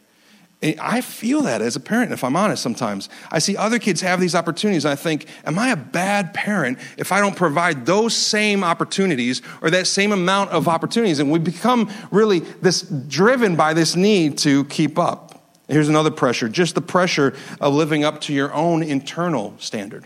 I 0.62 1.00
feel 1.00 1.44
that 1.44 1.62
as 1.62 1.78
a 1.78 1.80
parent, 1.80 2.12
if 2.12 2.26
I'm 2.26 2.36
honest, 2.36 2.62
sometimes. 2.62 3.08
I 3.32 3.40
see 3.40 3.56
other 3.56 3.80
kids 3.80 4.02
have 4.02 4.20
these 4.20 4.36
opportunities, 4.36 4.84
and 4.84 4.92
I 4.92 4.98
think, 4.98 5.28
am 5.46 5.58
I 5.58 5.70
a 5.70 5.78
bad 5.78 6.34
parent 6.34 6.78
if 6.98 7.14
I 7.14 7.22
don't 7.22 7.38
provide 7.38 7.86
those 7.86 8.14
same 8.14 8.66
opportunities 8.66 9.42
or 9.62 9.70
that 9.70 9.88
same 9.88 10.12
amount 10.12 10.50
of 10.50 10.68
opportunities? 10.68 11.20
And 11.20 11.32
we 11.32 11.40
become 11.40 11.90
really 12.12 12.40
this 12.40 12.82
driven 12.82 13.56
by 13.56 13.74
this 13.74 13.96
need 13.96 14.40
to 14.40 14.66
keep 14.66 15.00
up. 15.00 15.56
Here's 15.70 15.88
another 15.88 16.12
pressure 16.12 16.50
just 16.50 16.76
the 16.76 16.82
pressure 16.82 17.34
of 17.62 17.74
living 17.74 18.04
up 18.04 18.20
to 18.22 18.34
your 18.34 18.54
own 18.54 18.84
internal 18.84 19.54
standard, 19.58 20.06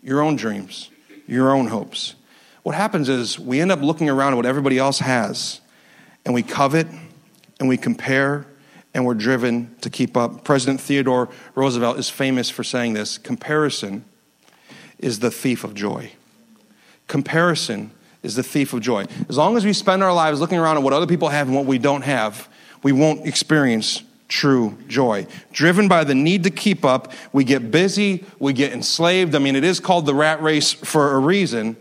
your 0.00 0.22
own 0.22 0.36
dreams, 0.36 0.90
your 1.26 1.50
own 1.50 1.66
hopes 1.66 2.14
what 2.66 2.74
happens 2.74 3.08
is 3.08 3.38
we 3.38 3.60
end 3.60 3.70
up 3.70 3.80
looking 3.80 4.10
around 4.10 4.32
at 4.32 4.36
what 4.38 4.44
everybody 4.44 4.76
else 4.76 4.98
has, 4.98 5.60
and 6.24 6.34
we 6.34 6.42
covet 6.42 6.88
and 7.60 7.68
we 7.68 7.76
compare 7.76 8.44
and 8.92 9.06
we're 9.06 9.14
driven 9.14 9.72
to 9.82 9.88
keep 9.88 10.16
up. 10.16 10.42
President 10.42 10.80
Theodore 10.80 11.28
Roosevelt 11.54 11.96
is 11.96 12.10
famous 12.10 12.50
for 12.50 12.64
saying 12.64 12.94
this 12.94 13.18
comparison 13.18 14.04
is 14.98 15.20
the 15.20 15.30
thief 15.30 15.62
of 15.62 15.74
joy. 15.74 16.10
Comparison 17.06 17.92
is 18.24 18.34
the 18.34 18.42
thief 18.42 18.72
of 18.72 18.80
joy. 18.80 19.06
As 19.28 19.36
long 19.38 19.56
as 19.56 19.64
we 19.64 19.72
spend 19.72 20.02
our 20.02 20.12
lives 20.12 20.40
looking 20.40 20.58
around 20.58 20.76
at 20.76 20.82
what 20.82 20.92
other 20.92 21.06
people 21.06 21.28
have 21.28 21.46
and 21.46 21.54
what 21.54 21.66
we 21.66 21.78
don't 21.78 22.02
have, 22.02 22.48
we 22.82 22.90
won't 22.90 23.28
experience 23.28 24.02
true 24.26 24.76
joy. 24.88 25.28
Driven 25.52 25.86
by 25.86 26.02
the 26.02 26.16
need 26.16 26.42
to 26.42 26.50
keep 26.50 26.84
up, 26.84 27.12
we 27.32 27.44
get 27.44 27.70
busy, 27.70 28.24
we 28.40 28.52
get 28.52 28.72
enslaved. 28.72 29.36
I 29.36 29.38
mean, 29.38 29.54
it 29.54 29.62
is 29.62 29.78
called 29.78 30.04
the 30.04 30.16
rat 30.16 30.42
race 30.42 30.72
for 30.72 31.12
a 31.12 31.20
reason 31.20 31.76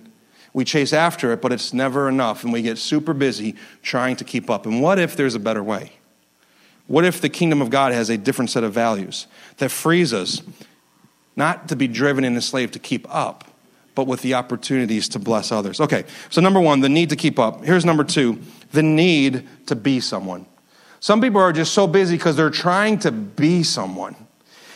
we 0.55 0.63
chase 0.63 0.93
after 0.93 1.33
it, 1.33 1.41
but 1.41 1.51
it's 1.51 1.73
never 1.73 2.07
enough, 2.07 2.45
and 2.45 2.53
we 2.53 2.61
get 2.61 2.77
super 2.77 3.13
busy 3.13 3.55
trying 3.83 4.15
to 4.15 4.23
keep 4.23 4.49
up. 4.49 4.65
And 4.65 4.81
what 4.81 4.97
if 4.97 5.17
there's 5.17 5.35
a 5.35 5.39
better 5.39 5.61
way? 5.61 5.91
What 6.87 7.03
if 7.03 7.19
the 7.19 7.27
kingdom 7.27 7.61
of 7.61 7.69
God 7.69 7.91
has 7.91 8.09
a 8.09 8.17
different 8.17 8.49
set 8.49 8.63
of 8.63 8.71
values 8.71 9.27
that 9.57 9.69
frees 9.69 10.13
us 10.13 10.41
not 11.35 11.67
to 11.67 11.75
be 11.75 11.89
driven 11.89 12.23
and 12.23 12.37
enslaved 12.37 12.71
to 12.71 12.79
keep 12.79 13.05
up, 13.13 13.43
but 13.95 14.07
with 14.07 14.21
the 14.21 14.35
opportunities 14.35 15.09
to 15.09 15.19
bless 15.19 15.51
others? 15.51 15.81
Okay, 15.81 16.05
so 16.29 16.39
number 16.39 16.61
one, 16.61 16.79
the 16.79 16.87
need 16.87 17.09
to 17.09 17.17
keep 17.17 17.37
up. 17.37 17.65
Here's 17.65 17.83
number 17.83 18.05
two, 18.05 18.39
the 18.71 18.83
need 18.83 19.45
to 19.65 19.75
be 19.75 19.99
someone. 19.99 20.45
Some 21.01 21.19
people 21.19 21.41
are 21.41 21.51
just 21.51 21.73
so 21.73 21.85
busy 21.85 22.15
because 22.15 22.37
they're 22.37 22.49
trying 22.49 22.99
to 22.99 23.11
be 23.11 23.61
someone. 23.61 24.15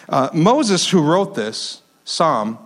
Uh, 0.10 0.30
Moses, 0.34 0.90
who 0.90 1.02
wrote 1.02 1.36
this 1.36 1.82
psalm, 2.04 2.60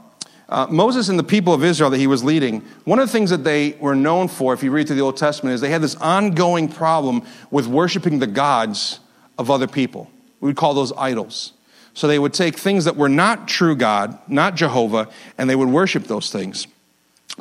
uh, 0.49 0.67
Moses 0.69 1.09
and 1.09 1.17
the 1.17 1.23
people 1.23 1.53
of 1.53 1.63
Israel 1.63 1.89
that 1.89 1.97
he 1.97 2.07
was 2.07 2.23
leading, 2.23 2.61
one 2.83 2.99
of 2.99 3.07
the 3.07 3.11
things 3.11 3.29
that 3.29 3.43
they 3.43 3.73
were 3.79 3.95
known 3.95 4.27
for, 4.27 4.53
if 4.53 4.61
you 4.61 4.71
read 4.71 4.87
through 4.87 4.97
the 4.97 5.01
Old 5.01 5.17
Testament, 5.17 5.53
is 5.55 5.61
they 5.61 5.69
had 5.69 5.81
this 5.81 5.95
ongoing 5.95 6.67
problem 6.67 7.23
with 7.49 7.67
worshiping 7.67 8.19
the 8.19 8.27
gods 8.27 8.99
of 9.37 9.49
other 9.49 9.67
people. 9.67 10.09
We 10.39 10.47
would 10.47 10.57
call 10.57 10.73
those 10.73 10.91
idols. 10.93 11.53
So 11.93 12.07
they 12.07 12.19
would 12.19 12.33
take 12.33 12.57
things 12.57 12.85
that 12.85 12.95
were 12.95 13.09
not 13.09 13.47
true 13.47 13.75
God, 13.75 14.17
not 14.27 14.55
Jehovah, 14.55 15.09
and 15.37 15.49
they 15.49 15.55
would 15.55 15.69
worship 15.69 16.05
those 16.05 16.31
things. 16.31 16.67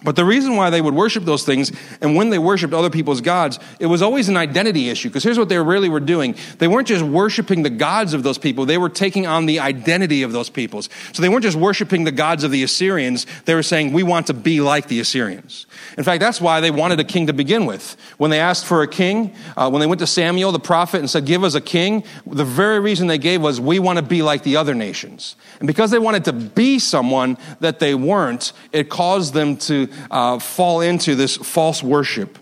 But 0.02 0.16
the 0.16 0.24
reason 0.24 0.56
why 0.56 0.70
they 0.70 0.80
would 0.80 0.94
worship 0.94 1.24
those 1.24 1.44
things, 1.44 1.70
and 2.00 2.16
when 2.16 2.30
they 2.30 2.38
worshiped 2.38 2.72
other 2.72 2.88
people's 2.88 3.20
gods, 3.20 3.58
it 3.78 3.86
was 3.86 4.00
always 4.00 4.30
an 4.30 4.38
identity 4.38 4.88
issue. 4.88 5.10
Because 5.10 5.22
here's 5.22 5.38
what 5.38 5.50
they 5.50 5.58
really 5.58 5.90
were 5.90 6.00
doing 6.00 6.34
they 6.58 6.66
weren't 6.66 6.88
just 6.88 7.04
worshiping 7.04 7.62
the 7.62 7.70
gods 7.70 8.14
of 8.14 8.22
those 8.22 8.38
people, 8.38 8.64
they 8.64 8.78
were 8.78 8.88
taking 8.88 9.26
on 9.26 9.44
the 9.44 9.60
identity 9.60 10.22
of 10.22 10.32
those 10.32 10.48
peoples. 10.48 10.88
So 11.12 11.20
they 11.20 11.28
weren't 11.28 11.42
just 11.42 11.58
worshiping 11.58 12.04
the 12.04 12.12
gods 12.12 12.42
of 12.42 12.50
the 12.50 12.62
Assyrians, 12.62 13.26
they 13.44 13.54
were 13.54 13.62
saying, 13.62 13.92
We 13.92 14.02
want 14.02 14.28
to 14.28 14.34
be 14.34 14.62
like 14.62 14.88
the 14.88 14.98
Assyrians. 14.98 15.66
In 15.98 16.04
fact, 16.04 16.20
that's 16.20 16.40
why 16.40 16.60
they 16.60 16.70
wanted 16.70 16.98
a 16.98 17.04
king 17.04 17.26
to 17.26 17.34
begin 17.34 17.66
with. 17.66 17.96
When 18.16 18.30
they 18.30 18.40
asked 18.40 18.64
for 18.64 18.82
a 18.82 18.88
king, 18.88 19.34
uh, 19.58 19.68
when 19.68 19.80
they 19.80 19.86
went 19.86 19.98
to 19.98 20.06
Samuel, 20.06 20.52
the 20.52 20.58
prophet, 20.58 21.00
and 21.00 21.10
said, 21.10 21.26
Give 21.26 21.44
us 21.44 21.54
a 21.54 21.60
king, 21.60 22.04
the 22.26 22.46
very 22.46 22.80
reason 22.80 23.08
they 23.08 23.18
gave 23.18 23.42
was, 23.42 23.60
We 23.60 23.78
want 23.78 23.98
to 23.98 24.02
be 24.02 24.22
like 24.22 24.42
the 24.42 24.56
other 24.56 24.74
nations. 24.74 25.36
And 25.60 25.66
because 25.66 25.90
they 25.90 25.98
wanted 25.98 26.24
to 26.24 26.32
be 26.32 26.78
someone 26.78 27.36
that 27.60 27.78
they 27.78 27.94
weren't, 27.94 28.54
it 28.72 28.88
caused 28.88 29.34
them 29.34 29.58
to 29.58 29.81
uh, 30.10 30.38
fall 30.38 30.80
into 30.80 31.14
this 31.14 31.36
false 31.36 31.82
worship, 31.82 32.38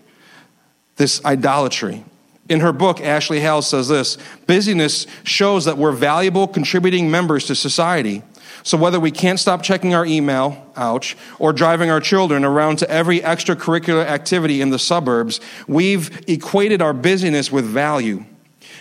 this 0.97 1.23
idolatry. 1.25 2.03
In 2.49 2.59
her 2.59 2.73
book, 2.73 2.99
Ashley 2.99 3.39
Hale 3.39 3.61
says 3.61 3.87
this 3.87 4.17
busyness 4.45 5.07
shows 5.23 5.65
that 5.65 5.77
we're 5.77 5.91
valuable, 5.91 6.47
contributing 6.47 7.09
members 7.09 7.45
to 7.47 7.55
society. 7.55 8.23
So, 8.63 8.77
whether 8.77 8.99
we 8.99 9.11
can't 9.11 9.39
stop 9.39 9.63
checking 9.63 9.95
our 9.95 10.05
email, 10.05 10.67
ouch, 10.75 11.17
or 11.39 11.53
driving 11.53 11.89
our 11.89 11.99
children 11.99 12.43
around 12.43 12.77
to 12.79 12.89
every 12.89 13.19
extracurricular 13.21 14.05
activity 14.05 14.61
in 14.61 14.69
the 14.69 14.77
suburbs, 14.77 15.39
we've 15.67 16.21
equated 16.27 16.81
our 16.81 16.93
busyness 16.93 17.51
with 17.51 17.65
value. 17.65 18.25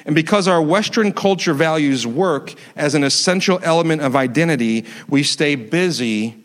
And 0.04 0.14
because 0.14 0.48
our 0.48 0.62
Western 0.62 1.12
culture 1.12 1.54
values 1.54 2.06
work 2.06 2.54
as 2.76 2.94
an 2.94 3.04
essential 3.04 3.60
element 3.62 4.02
of 4.02 4.16
identity, 4.16 4.86
we 5.08 5.22
stay 5.22 5.54
busy 5.54 6.36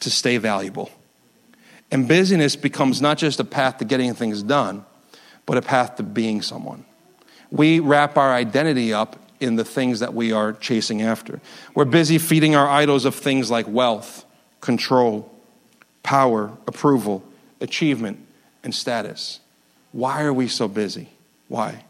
to 0.00 0.10
stay 0.10 0.36
valuable. 0.36 0.90
And 1.90 2.06
busyness 2.06 2.56
becomes 2.56 3.00
not 3.00 3.18
just 3.18 3.40
a 3.40 3.44
path 3.44 3.78
to 3.78 3.84
getting 3.84 4.14
things 4.14 4.42
done, 4.42 4.84
but 5.46 5.56
a 5.56 5.62
path 5.62 5.96
to 5.96 6.02
being 6.02 6.42
someone. 6.42 6.84
We 7.50 7.80
wrap 7.80 8.18
our 8.18 8.32
identity 8.32 8.92
up 8.92 9.16
in 9.40 9.56
the 9.56 9.64
things 9.64 10.00
that 10.00 10.12
we 10.12 10.32
are 10.32 10.52
chasing 10.52 11.00
after. 11.00 11.40
We're 11.74 11.86
busy 11.86 12.18
feeding 12.18 12.54
our 12.54 12.68
idols 12.68 13.04
of 13.04 13.14
things 13.14 13.50
like 13.50 13.66
wealth, 13.68 14.24
control, 14.60 15.32
power, 16.02 16.52
approval, 16.66 17.22
achievement, 17.60 18.18
and 18.62 18.74
status. 18.74 19.40
Why 19.92 20.22
are 20.22 20.32
we 20.32 20.48
so 20.48 20.68
busy? 20.68 21.08
Why? 21.48 21.84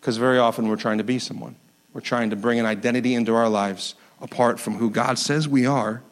Because 0.00 0.16
very 0.16 0.38
often 0.38 0.68
we're 0.68 0.76
trying 0.76 0.98
to 0.98 1.04
be 1.04 1.18
someone. 1.18 1.56
We're 1.92 2.00
trying 2.00 2.30
to 2.30 2.36
bring 2.36 2.58
an 2.58 2.66
identity 2.66 3.14
into 3.14 3.34
our 3.34 3.48
lives 3.48 3.94
apart 4.20 4.60
from 4.60 4.74
who 4.74 4.90
God 4.90 5.18
says 5.18 5.48
we 5.48 5.66
are 5.66 6.02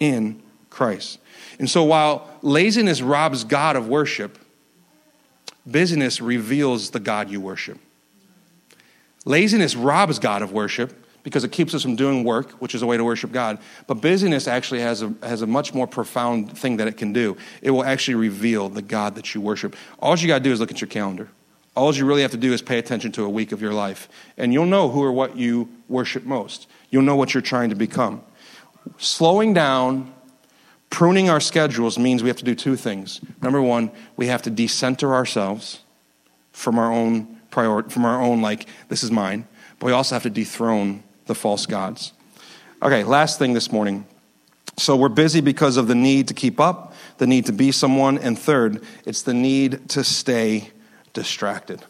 in 0.00 0.42
Christ. 0.70 1.18
And 1.58 1.68
so 1.68 1.84
while 1.84 2.28
laziness 2.42 3.02
robs 3.02 3.44
God 3.44 3.76
of 3.76 3.88
worship, 3.88 4.38
busyness 5.66 6.20
reveals 6.20 6.90
the 6.90 7.00
God 7.00 7.30
you 7.30 7.40
worship. 7.40 7.78
Laziness 9.24 9.74
robs 9.76 10.18
God 10.18 10.42
of 10.42 10.52
worship 10.52 11.04
because 11.22 11.44
it 11.44 11.52
keeps 11.52 11.74
us 11.74 11.82
from 11.82 11.96
doing 11.96 12.24
work, 12.24 12.52
which 12.52 12.74
is 12.74 12.80
a 12.80 12.86
way 12.86 12.96
to 12.96 13.04
worship 13.04 13.32
God. 13.32 13.58
But 13.86 13.94
busyness 13.94 14.48
actually 14.48 14.80
has 14.80 15.02
a, 15.02 15.12
has 15.22 15.42
a 15.42 15.46
much 15.46 15.74
more 15.74 15.86
profound 15.86 16.56
thing 16.56 16.78
that 16.78 16.88
it 16.88 16.96
can 16.96 17.12
do. 17.12 17.36
It 17.60 17.70
will 17.70 17.84
actually 17.84 18.14
reveal 18.14 18.68
the 18.68 18.82
God 18.82 19.16
that 19.16 19.34
you 19.34 19.40
worship. 19.40 19.76
All 19.98 20.16
you 20.16 20.26
got 20.26 20.38
to 20.38 20.44
do 20.44 20.52
is 20.52 20.60
look 20.60 20.70
at 20.70 20.80
your 20.80 20.88
calendar. 20.88 21.28
All 21.76 21.94
you 21.94 22.06
really 22.06 22.22
have 22.22 22.30
to 22.30 22.36
do 22.36 22.52
is 22.52 22.62
pay 22.62 22.78
attention 22.78 23.12
to 23.12 23.24
a 23.24 23.28
week 23.28 23.52
of 23.52 23.60
your 23.60 23.72
life, 23.72 24.08
and 24.36 24.52
you'll 24.52 24.66
know 24.66 24.88
who 24.88 25.02
or 25.02 25.12
what 25.12 25.36
you 25.36 25.68
worship 25.88 26.24
most. 26.24 26.66
You'll 26.90 27.02
know 27.02 27.14
what 27.14 27.34
you're 27.34 27.40
trying 27.40 27.70
to 27.70 27.76
become. 27.76 28.22
Slowing 28.96 29.54
down 29.54 30.12
Pruning 30.90 31.28
our 31.28 31.40
schedules 31.40 31.98
means 31.98 32.22
we 32.22 32.28
have 32.28 32.38
to 32.38 32.44
do 32.44 32.54
two 32.54 32.76
things. 32.76 33.20
Number 33.42 33.60
one, 33.60 33.90
we 34.16 34.26
have 34.26 34.42
to 34.42 34.50
decenter 34.50 35.14
ourselves 35.14 35.80
from 36.52 36.78
our 36.78 36.92
own 36.92 37.40
priority, 37.50 37.90
from 37.90 38.04
our 38.04 38.20
own, 38.20 38.40
like, 38.40 38.66
this 38.88 39.02
is 39.02 39.10
mine. 39.10 39.46
But 39.78 39.86
we 39.86 39.92
also 39.92 40.14
have 40.14 40.22
to 40.24 40.30
dethrone 40.30 41.02
the 41.26 41.34
false 41.34 41.66
gods. 41.66 42.12
Okay, 42.82 43.04
last 43.04 43.38
thing 43.38 43.52
this 43.52 43.70
morning. 43.70 44.06
So 44.76 44.96
we're 44.96 45.08
busy 45.08 45.40
because 45.40 45.76
of 45.76 45.88
the 45.88 45.94
need 45.94 46.28
to 46.28 46.34
keep 46.34 46.60
up, 46.60 46.94
the 47.18 47.26
need 47.26 47.46
to 47.46 47.52
be 47.52 47.72
someone, 47.72 48.16
and 48.18 48.38
third, 48.38 48.82
it's 49.04 49.22
the 49.22 49.34
need 49.34 49.88
to 49.90 50.04
stay 50.04 50.70
distracted. 51.12 51.84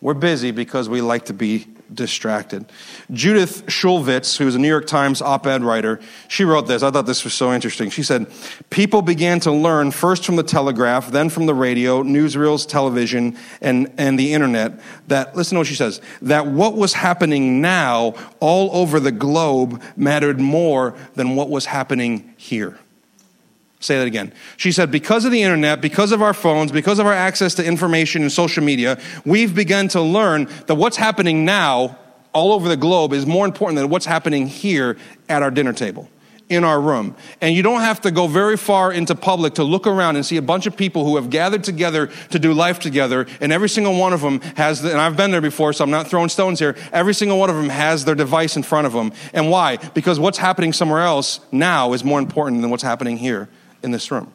We're 0.00 0.14
busy 0.14 0.50
because 0.50 0.88
we 0.88 1.00
like 1.00 1.26
to 1.26 1.32
be 1.32 1.68
distracted. 1.92 2.66
Judith 3.12 3.66
Shulevitz, 3.66 4.36
who's 4.36 4.54
a 4.54 4.58
New 4.58 4.68
York 4.68 4.86
Times 4.86 5.20
op 5.20 5.46
ed 5.46 5.62
writer, 5.62 6.00
she 6.28 6.44
wrote 6.44 6.66
this. 6.66 6.82
I 6.82 6.90
thought 6.90 7.06
this 7.06 7.24
was 7.24 7.34
so 7.34 7.52
interesting. 7.52 7.90
She 7.90 8.02
said, 8.02 8.26
People 8.70 9.02
began 9.02 9.40
to 9.40 9.52
learn 9.52 9.90
first 9.90 10.24
from 10.24 10.36
the 10.36 10.42
telegraph, 10.42 11.10
then 11.10 11.28
from 11.28 11.46
the 11.46 11.54
radio, 11.54 12.02
newsreels, 12.02 12.66
television, 12.66 13.36
and, 13.60 13.92
and 13.98 14.18
the 14.18 14.32
internet 14.32 14.80
that, 15.08 15.36
listen 15.36 15.56
to 15.56 15.60
what 15.60 15.66
she 15.66 15.74
says, 15.74 16.00
that 16.22 16.46
what 16.46 16.74
was 16.74 16.94
happening 16.94 17.60
now 17.60 18.14
all 18.40 18.70
over 18.74 19.00
the 19.00 19.12
globe 19.12 19.82
mattered 19.96 20.40
more 20.40 20.94
than 21.14 21.36
what 21.36 21.50
was 21.50 21.66
happening 21.66 22.34
here. 22.36 22.78
Say 23.84 23.98
that 23.98 24.06
again. 24.06 24.32
She 24.56 24.72
said, 24.72 24.90
because 24.90 25.26
of 25.26 25.30
the 25.30 25.42
internet, 25.42 25.82
because 25.82 26.10
of 26.10 26.22
our 26.22 26.32
phones, 26.32 26.72
because 26.72 26.98
of 26.98 27.04
our 27.04 27.12
access 27.12 27.52
to 27.56 27.64
information 27.64 28.22
and 28.22 28.32
social 28.32 28.64
media, 28.64 28.98
we've 29.26 29.54
begun 29.54 29.88
to 29.88 30.00
learn 30.00 30.48
that 30.68 30.76
what's 30.76 30.96
happening 30.96 31.44
now 31.44 31.98
all 32.32 32.54
over 32.54 32.66
the 32.66 32.78
globe 32.78 33.12
is 33.12 33.26
more 33.26 33.44
important 33.44 33.76
than 33.76 33.90
what's 33.90 34.06
happening 34.06 34.46
here 34.46 34.96
at 35.28 35.42
our 35.42 35.50
dinner 35.50 35.74
table 35.74 36.08
in 36.48 36.64
our 36.64 36.80
room. 36.80 37.14
And 37.42 37.54
you 37.54 37.62
don't 37.62 37.82
have 37.82 38.00
to 38.02 38.10
go 38.10 38.26
very 38.26 38.56
far 38.56 38.90
into 38.90 39.14
public 39.14 39.54
to 39.54 39.64
look 39.64 39.86
around 39.86 40.16
and 40.16 40.24
see 40.24 40.38
a 40.38 40.42
bunch 40.42 40.64
of 40.64 40.78
people 40.78 41.04
who 41.04 41.16
have 41.16 41.28
gathered 41.28 41.62
together 41.62 42.06
to 42.30 42.38
do 42.38 42.54
life 42.54 42.78
together. 42.78 43.26
And 43.42 43.52
every 43.52 43.68
single 43.68 43.98
one 43.98 44.14
of 44.14 44.22
them 44.22 44.40
has, 44.56 44.80
the, 44.80 44.92
and 44.92 44.98
I've 45.00 45.16
been 45.16 45.30
there 45.30 45.42
before, 45.42 45.74
so 45.74 45.84
I'm 45.84 45.90
not 45.90 46.08
throwing 46.08 46.30
stones 46.30 46.58
here. 46.58 46.74
Every 46.90 47.12
single 47.12 47.38
one 47.38 47.50
of 47.50 47.56
them 47.56 47.68
has 47.68 48.06
their 48.06 48.14
device 48.14 48.56
in 48.56 48.62
front 48.62 48.86
of 48.86 48.94
them. 48.94 49.12
And 49.34 49.50
why? 49.50 49.76
Because 49.92 50.18
what's 50.18 50.38
happening 50.38 50.72
somewhere 50.72 51.02
else 51.02 51.40
now 51.52 51.92
is 51.92 52.02
more 52.02 52.18
important 52.18 52.62
than 52.62 52.70
what's 52.70 52.82
happening 52.82 53.18
here 53.18 53.50
in 53.84 53.92
this 53.92 54.10
room. 54.10 54.32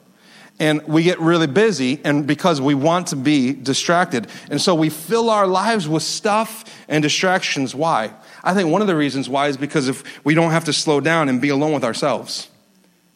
And 0.62 0.86
we 0.88 1.04
get 1.04 1.20
really 1.20 1.48
busy, 1.48 2.02
and 2.04 2.28
because 2.28 2.60
we 2.60 2.74
want 2.74 3.08
to 3.08 3.16
be 3.16 3.54
distracted. 3.54 4.28
And 4.50 4.62
so 4.62 4.76
we 4.76 4.90
fill 4.90 5.30
our 5.30 5.48
lives 5.48 5.88
with 5.88 6.04
stuff 6.04 6.66
and 6.90 7.02
distractions. 7.02 7.74
Why? 7.74 8.12
I 8.44 8.54
think 8.54 8.70
one 8.70 8.82
of 8.82 8.88
the 8.88 8.96
reasons 8.96 9.30
why 9.30 9.48
is 9.48 9.58
because 9.58 9.88
if 9.88 10.26
we 10.26 10.34
don't 10.34 10.52
have 10.52 10.66
to 10.66 10.74
slow 10.74 11.00
down 11.00 11.30
and 11.30 11.42
be 11.42 11.50
alone 11.50 11.74
with 11.74 11.84
ourselves 11.84 12.50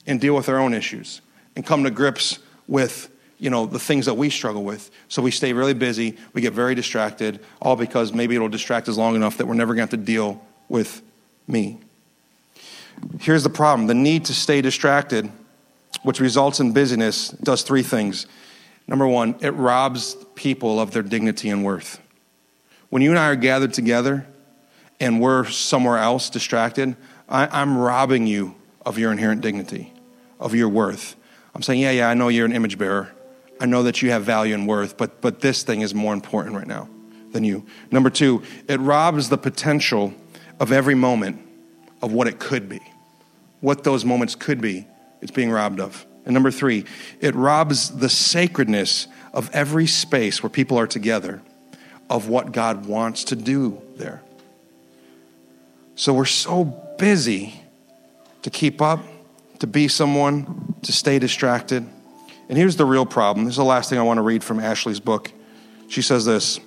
and 0.06 0.20
deal 0.20 0.36
with 0.36 0.50
our 0.50 0.58
own 0.58 0.74
issues 0.74 1.22
and 1.56 1.66
come 1.66 1.84
to 1.84 1.92
grips 1.92 2.40
with 2.68 3.10
you 3.40 3.50
know 3.50 3.66
the 3.66 3.80
things 3.80 4.06
that 4.06 4.14
we 4.14 4.30
struggle 4.30 4.64
with 4.64 4.90
so 5.10 5.22
we 5.22 5.32
stay 5.32 5.54
really 5.54 5.74
busy 5.74 6.18
we 6.34 6.42
get 6.42 6.54
very 6.54 6.76
distracted 6.76 7.40
all 7.62 7.76
because 7.76 8.14
maybe 8.14 8.36
it'll 8.36 8.50
distract 8.50 8.88
us 8.88 8.96
long 8.96 9.16
enough 9.16 9.38
that 9.38 9.48
we're 9.48 9.54
never 9.54 9.74
going 9.74 9.88
to 9.88 9.96
have 9.96 10.00
to 10.00 10.06
deal 10.06 10.42
with 10.70 11.02
me 11.48 11.78
here's 13.20 13.44
the 13.44 13.50
problem 13.50 13.88
the 13.88 13.94
need 13.94 14.26
to 14.26 14.34
stay 14.34 14.62
distracted 14.62 15.30
which 16.04 16.20
results 16.20 16.60
in 16.60 16.72
busyness 16.72 17.30
does 17.30 17.64
three 17.64 17.84
things 17.84 18.26
number 18.88 19.08
one 19.08 19.36
it 19.42 19.52
robs 19.52 20.16
people 20.36 20.80
of 20.80 20.92
their 20.92 21.04
dignity 21.04 21.50
and 21.50 21.64
worth 21.64 22.00
when 22.90 23.02
you 23.02 23.10
and 23.10 23.20
i 23.20 23.28
are 23.28 23.36
gathered 23.36 23.74
together 23.74 24.26
and 25.04 25.20
we're 25.20 25.44
somewhere 25.46 25.98
else 25.98 26.30
distracted, 26.30 26.96
I, 27.28 27.62
am 27.62 27.78
robbing 27.78 28.26
you 28.26 28.56
of 28.86 28.98
your 28.98 29.12
inherent 29.12 29.42
dignity, 29.42 29.92
of 30.40 30.56
your 30.56 30.70
worth. 30.70 31.18
I'm 31.54 31.62
saying, 31.62 31.82
yeah, 31.82 31.92
yeah, 31.92 32.10
I 32.10 32.14
know 32.14 32.30
you're 32.30 32.46
an 32.46 32.54
image 32.54 32.78
bearer. 32.78 33.12
I 33.60 33.66
know 33.66 33.84
that 33.84 34.02
you 34.02 34.12
have 34.12 34.24
value 34.24 34.54
and 34.54 34.66
worth, 34.66 34.98
but, 34.98 35.20
but 35.20 35.42
this 35.42 35.64
thing 35.64 35.82
is 35.82 35.94
more 35.94 36.14
important 36.14 36.56
right 36.56 36.68
now 36.68 36.88
than 37.34 37.44
you. 37.44 37.66
Number 37.92 38.10
two, 38.10 38.44
it 38.70 38.80
robs 38.80 39.28
the 39.28 39.38
potential 39.38 40.14
of 40.60 40.72
every 40.72 40.96
moment 40.96 41.42
of 42.02 42.14
what 42.14 42.28
it 42.28 42.40
could 42.40 42.70
be. 42.70 42.80
What 43.60 43.84
those 43.84 44.06
moments 44.06 44.36
could 44.36 44.62
be, 44.62 44.88
it's 45.24 45.32
being 45.32 45.50
robbed 45.50 45.80
of. 45.80 46.06
And 46.26 46.34
number 46.34 46.52
three, 46.52 46.86
it 47.22 47.34
robs 47.34 47.90
the 47.90 48.10
sacredness 48.10 49.08
of 49.34 49.50
every 49.54 49.88
space 49.88 50.44
where 50.44 50.50
people 50.50 50.78
are 50.78 50.86
together 50.86 51.42
of 52.10 52.28
what 52.28 52.52
God 52.52 52.86
wants 52.86 53.24
to 53.26 53.36
do 53.36 53.82
there. 53.96 54.22
So 55.96 56.14
we're 56.14 56.26
so 56.26 56.66
busy 56.98 57.62
to 58.42 58.50
keep 58.50 58.82
up, 58.82 59.00
to 59.60 59.68
be 59.68 59.88
someone, 59.88 60.76
to 60.84 60.92
stay 60.92 61.20
distracted. 61.20 61.88
And 62.50 62.58
here's 62.58 62.76
the 62.76 62.86
real 62.86 63.06
problem. 63.06 63.46
This 63.46 63.54
is 63.54 63.58
the 63.58 63.64
last 63.64 63.90
thing 63.90 63.98
I 63.98 64.04
want 64.04 64.18
to 64.18 64.24
read 64.24 64.44
from 64.44 64.60
Ashley's 64.60 65.00
book. 65.00 65.32
She 65.88 66.02
says 66.02 66.26
this 66.26 66.60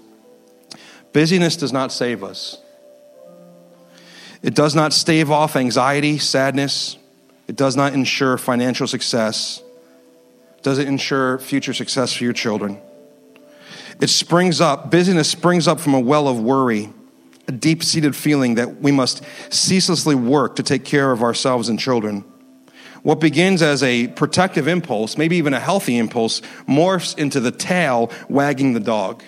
Busyness 1.12 1.56
does 1.56 1.72
not 1.72 1.92
save 1.92 2.24
us, 2.24 2.58
it 4.42 4.54
does 4.54 4.74
not 4.74 4.94
stave 4.94 5.30
off 5.30 5.56
anxiety, 5.56 6.16
sadness, 6.18 6.96
it 7.46 7.56
does 7.56 7.76
not 7.76 7.94
ensure 7.94 8.38
financial 8.38 8.86
success. 8.86 9.62
Does 10.62 10.78
it 10.78 10.88
ensure 10.88 11.38
future 11.38 11.72
success 11.72 12.12
for 12.12 12.24
your 12.24 12.32
children? 12.32 12.80
It 14.00 14.08
springs 14.08 14.60
up, 14.60 14.90
busyness 14.90 15.30
springs 15.30 15.68
up 15.68 15.80
from 15.80 15.94
a 15.94 16.00
well 16.00 16.28
of 16.28 16.40
worry 16.40 16.90
a 17.48 17.52
deep 17.52 17.82
seated 17.82 18.16
feeling 18.16 18.56
that 18.56 18.80
we 18.80 18.92
must 18.92 19.22
ceaselessly 19.50 20.14
work 20.14 20.56
to 20.56 20.62
take 20.62 20.84
care 20.84 21.12
of 21.12 21.22
ourselves 21.22 21.68
and 21.68 21.78
children. 21.78 22.24
What 23.02 23.20
begins 23.20 23.62
as 23.62 23.82
a 23.82 24.08
protective 24.08 24.66
impulse, 24.66 25.16
maybe 25.16 25.36
even 25.36 25.54
a 25.54 25.60
healthy 25.60 25.96
impulse, 25.96 26.40
morphs 26.68 27.16
into 27.16 27.38
the 27.38 27.52
tail 27.52 28.10
wagging 28.28 28.72
the 28.72 28.80
dog. 28.80 29.22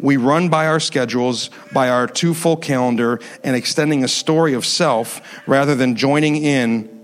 We 0.00 0.16
run 0.16 0.48
by 0.48 0.68
our 0.68 0.80
schedules, 0.80 1.50
by 1.72 1.90
our 1.90 2.06
two 2.06 2.32
full 2.32 2.56
calendar, 2.56 3.20
and 3.44 3.54
extending 3.54 4.04
a 4.04 4.08
story 4.08 4.54
of 4.54 4.64
self 4.64 5.20
rather 5.46 5.74
than 5.74 5.96
joining 5.96 6.36
in 6.36 6.97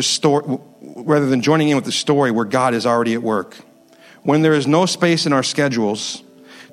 story, 0.00 0.58
rather 0.80 1.26
than 1.26 1.42
joining 1.42 1.68
in 1.68 1.76
with 1.76 1.84
the 1.84 1.92
story 1.92 2.30
where 2.30 2.44
God 2.44 2.74
is 2.74 2.86
already 2.86 3.14
at 3.14 3.22
work. 3.22 3.56
When 4.22 4.42
there 4.42 4.54
is 4.54 4.66
no 4.66 4.86
space 4.86 5.26
in 5.26 5.32
our 5.32 5.42
schedules 5.42 6.22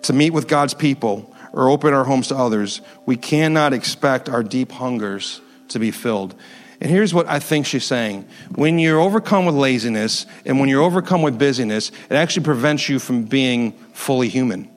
to 0.04 0.14
meet 0.14 0.32
with 0.32 0.48
God's 0.48 0.74
people, 0.74 1.32
or 1.54 1.70
open 1.70 1.94
our 1.94 2.06
homes 2.06 2.30
to 2.30 2.36
others, 2.36 2.82
we 3.06 3.18
cannot 3.18 3.74
expect 3.74 4.30
our 4.30 4.44
deep 4.44 4.72
hungers 4.72 5.42
to 5.70 5.80
be 5.80 5.92
filled. 5.92 6.36
And 6.80 6.90
here's 6.90 7.14
what 7.14 7.28
I 7.28 7.40
think 7.40 7.66
she's 7.66 7.86
saying. 7.86 8.28
When 8.56 8.80
you're 8.80 9.00
overcome 9.00 9.46
with 9.46 9.56
laziness 9.56 10.26
and 10.46 10.60
when 10.60 10.70
you're 10.70 10.82
overcome 10.82 11.22
with 11.22 11.38
busyness, 11.38 11.92
it 12.10 12.16
actually 12.16 12.46
prevents 12.46 12.90
you 12.90 13.00
from 13.00 13.24
being 13.24 13.74
fully 13.94 14.30
human. 14.30 14.70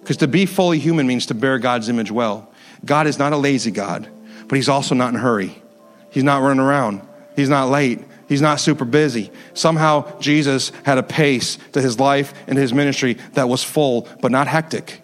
Because 0.00 0.18
to 0.18 0.28
be 0.28 0.46
fully 0.46 0.78
human 0.78 1.06
means 1.06 1.26
to 1.26 1.34
bear 1.34 1.58
God's 1.58 1.88
image 1.88 2.10
well. 2.10 2.52
God 2.84 3.06
is 3.06 3.18
not 3.18 3.32
a 3.32 3.36
lazy 3.36 3.70
God, 3.70 4.08
but 4.46 4.56
He's 4.56 4.68
also 4.68 4.94
not 4.94 5.08
in 5.10 5.16
a 5.16 5.20
hurry. 5.20 5.60
He's 6.10 6.24
not 6.24 6.42
running 6.42 6.60
around. 6.60 7.00
He's 7.36 7.48
not 7.48 7.70
late. 7.70 8.00
He's 8.28 8.42
not 8.42 8.58
super 8.58 8.84
busy. 8.84 9.30
Somehow, 9.54 10.18
Jesus 10.18 10.72
had 10.84 10.98
a 10.98 11.02
pace 11.02 11.58
to 11.72 11.80
his 11.80 12.00
life 12.00 12.34
and 12.48 12.58
his 12.58 12.72
ministry 12.74 13.18
that 13.34 13.48
was 13.48 13.62
full, 13.62 14.08
but 14.20 14.32
not 14.32 14.48
hectic 14.48 15.02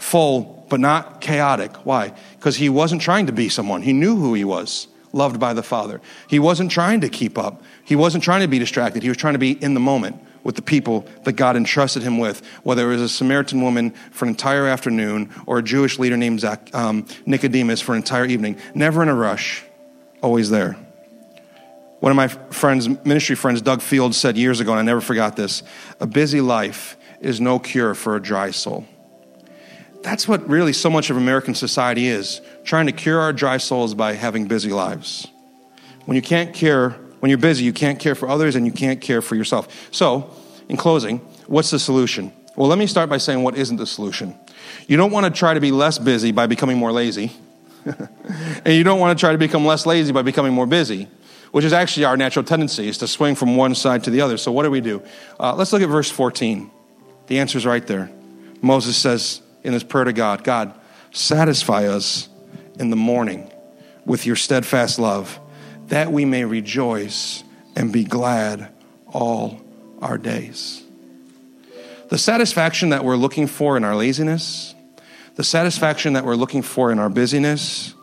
full, 0.00 0.66
but 0.68 0.80
not 0.80 1.20
chaotic. 1.20 1.74
Why? 1.84 2.12
Because 2.36 2.56
he 2.56 2.68
wasn't 2.68 3.02
trying 3.02 3.26
to 3.26 3.32
be 3.32 3.48
someone. 3.48 3.82
He 3.82 3.92
knew 3.92 4.16
who 4.16 4.34
he 4.34 4.44
was, 4.44 4.88
loved 5.12 5.38
by 5.38 5.52
the 5.52 5.62
Father. 5.62 6.00
He 6.28 6.38
wasn't 6.38 6.70
trying 6.70 7.02
to 7.02 7.08
keep 7.08 7.38
up. 7.38 7.62
He 7.84 7.96
wasn't 7.96 8.24
trying 8.24 8.40
to 8.40 8.48
be 8.48 8.58
distracted. 8.58 9.02
He 9.02 9.08
was 9.08 9.18
trying 9.18 9.34
to 9.34 9.38
be 9.38 9.52
in 9.52 9.74
the 9.74 9.80
moment 9.80 10.20
with 10.42 10.56
the 10.56 10.62
people 10.62 11.06
that 11.24 11.32
God 11.32 11.54
entrusted 11.54 12.02
him 12.02 12.18
with, 12.18 12.42
whether 12.62 12.88
it 12.88 12.94
was 12.94 13.02
a 13.02 13.08
Samaritan 13.08 13.60
woman 13.60 13.90
for 14.10 14.24
an 14.24 14.30
entire 14.30 14.66
afternoon 14.66 15.30
or 15.46 15.58
a 15.58 15.62
Jewish 15.62 15.98
leader 15.98 16.16
named 16.16 16.40
Zach, 16.40 16.74
um, 16.74 17.06
Nicodemus 17.26 17.82
for 17.82 17.92
an 17.92 17.98
entire 17.98 18.24
evening. 18.24 18.56
Never 18.74 19.02
in 19.02 19.10
a 19.10 19.14
rush, 19.14 19.62
always 20.22 20.48
there. 20.48 20.76
One 22.00 22.10
of 22.10 22.16
my 22.16 22.28
friends, 22.28 22.88
ministry 23.04 23.36
friends, 23.36 23.60
Doug 23.60 23.82
Field, 23.82 24.14
said 24.14 24.36
years 24.36 24.60
ago, 24.60 24.72
and 24.72 24.80
I 24.80 24.82
never 24.82 25.00
forgot 25.00 25.36
this 25.36 25.62
a 26.00 26.06
busy 26.06 26.40
life 26.40 26.96
is 27.20 27.40
no 27.40 27.58
cure 27.58 27.94
for 27.94 28.16
a 28.16 28.22
dry 28.22 28.50
soul. 28.50 28.86
That's 30.02 30.26
what 30.26 30.48
really 30.48 30.72
so 30.72 30.88
much 30.88 31.10
of 31.10 31.18
American 31.18 31.54
society 31.54 32.08
is 32.08 32.40
trying 32.64 32.86
to 32.86 32.92
cure 32.92 33.20
our 33.20 33.34
dry 33.34 33.58
souls 33.58 33.94
by 33.94 34.14
having 34.14 34.46
busy 34.46 34.72
lives. 34.72 35.28
When 36.06 36.16
you 36.16 36.22
can't 36.22 36.54
care, 36.54 36.90
when 37.20 37.28
you're 37.28 37.38
busy, 37.38 37.64
you 37.64 37.74
can't 37.74 37.98
care 37.98 38.14
for 38.14 38.28
others 38.28 38.56
and 38.56 38.64
you 38.64 38.72
can't 38.72 39.02
care 39.02 39.20
for 39.20 39.34
yourself. 39.34 39.88
So, 39.90 40.34
in 40.70 40.78
closing, 40.78 41.18
what's 41.46 41.70
the 41.70 41.78
solution? 41.78 42.32
Well, 42.56 42.68
let 42.68 42.78
me 42.78 42.86
start 42.86 43.10
by 43.10 43.18
saying 43.18 43.42
what 43.42 43.56
isn't 43.56 43.76
the 43.76 43.86
solution. 43.86 44.34
You 44.86 44.96
don't 44.96 45.10
want 45.10 45.26
to 45.26 45.38
try 45.38 45.52
to 45.52 45.60
be 45.60 45.70
less 45.70 45.98
busy 45.98 46.32
by 46.32 46.46
becoming 46.46 46.78
more 46.78 46.92
lazy. 46.92 47.32
and 47.84 48.74
you 48.74 48.84
don't 48.84 49.00
want 49.00 49.18
to 49.18 49.20
try 49.20 49.32
to 49.32 49.38
become 49.38 49.66
less 49.66 49.84
lazy 49.84 50.12
by 50.12 50.22
becoming 50.22 50.52
more 50.52 50.66
busy, 50.66 51.08
which 51.50 51.64
is 51.64 51.72
actually 51.72 52.04
our 52.04 52.16
natural 52.16 52.44
tendency, 52.44 52.88
is 52.88 52.98
to 52.98 53.08
swing 53.08 53.34
from 53.34 53.56
one 53.56 53.74
side 53.74 54.04
to 54.04 54.10
the 54.10 54.20
other. 54.20 54.36
So, 54.36 54.52
what 54.52 54.62
do 54.62 54.70
we 54.70 54.80
do? 54.80 55.02
Uh, 55.38 55.54
let's 55.54 55.72
look 55.72 55.82
at 55.82 55.88
verse 55.88 56.10
14. 56.10 56.70
The 57.26 57.38
answer 57.38 57.58
is 57.58 57.66
right 57.66 57.86
there. 57.86 58.10
Moses 58.62 58.96
says, 58.96 59.40
in 59.62 59.72
his 59.72 59.84
prayer 59.84 60.04
to 60.04 60.12
God 60.12 60.44
God, 60.44 60.78
satisfy 61.12 61.86
us 61.86 62.28
in 62.78 62.90
the 62.90 62.96
morning 62.96 63.50
with 64.04 64.26
your 64.26 64.36
steadfast 64.36 64.98
love, 64.98 65.38
that 65.88 66.10
we 66.10 66.24
may 66.24 66.44
rejoice 66.44 67.44
and 67.76 67.92
be 67.92 68.04
glad 68.04 68.72
all 69.06 69.60
our 70.00 70.18
days. 70.18 70.82
The 72.08 72.18
satisfaction 72.18 72.88
that 72.88 73.04
we're 73.04 73.16
looking 73.16 73.46
for 73.46 73.76
in 73.76 73.84
our 73.84 73.94
laziness, 73.94 74.74
the 75.36 75.44
satisfaction 75.44 76.14
that 76.14 76.24
we're 76.24 76.36
looking 76.36 76.62
for 76.62 76.90
in 76.90 76.98
our 76.98 77.08
busyness, 77.08 77.94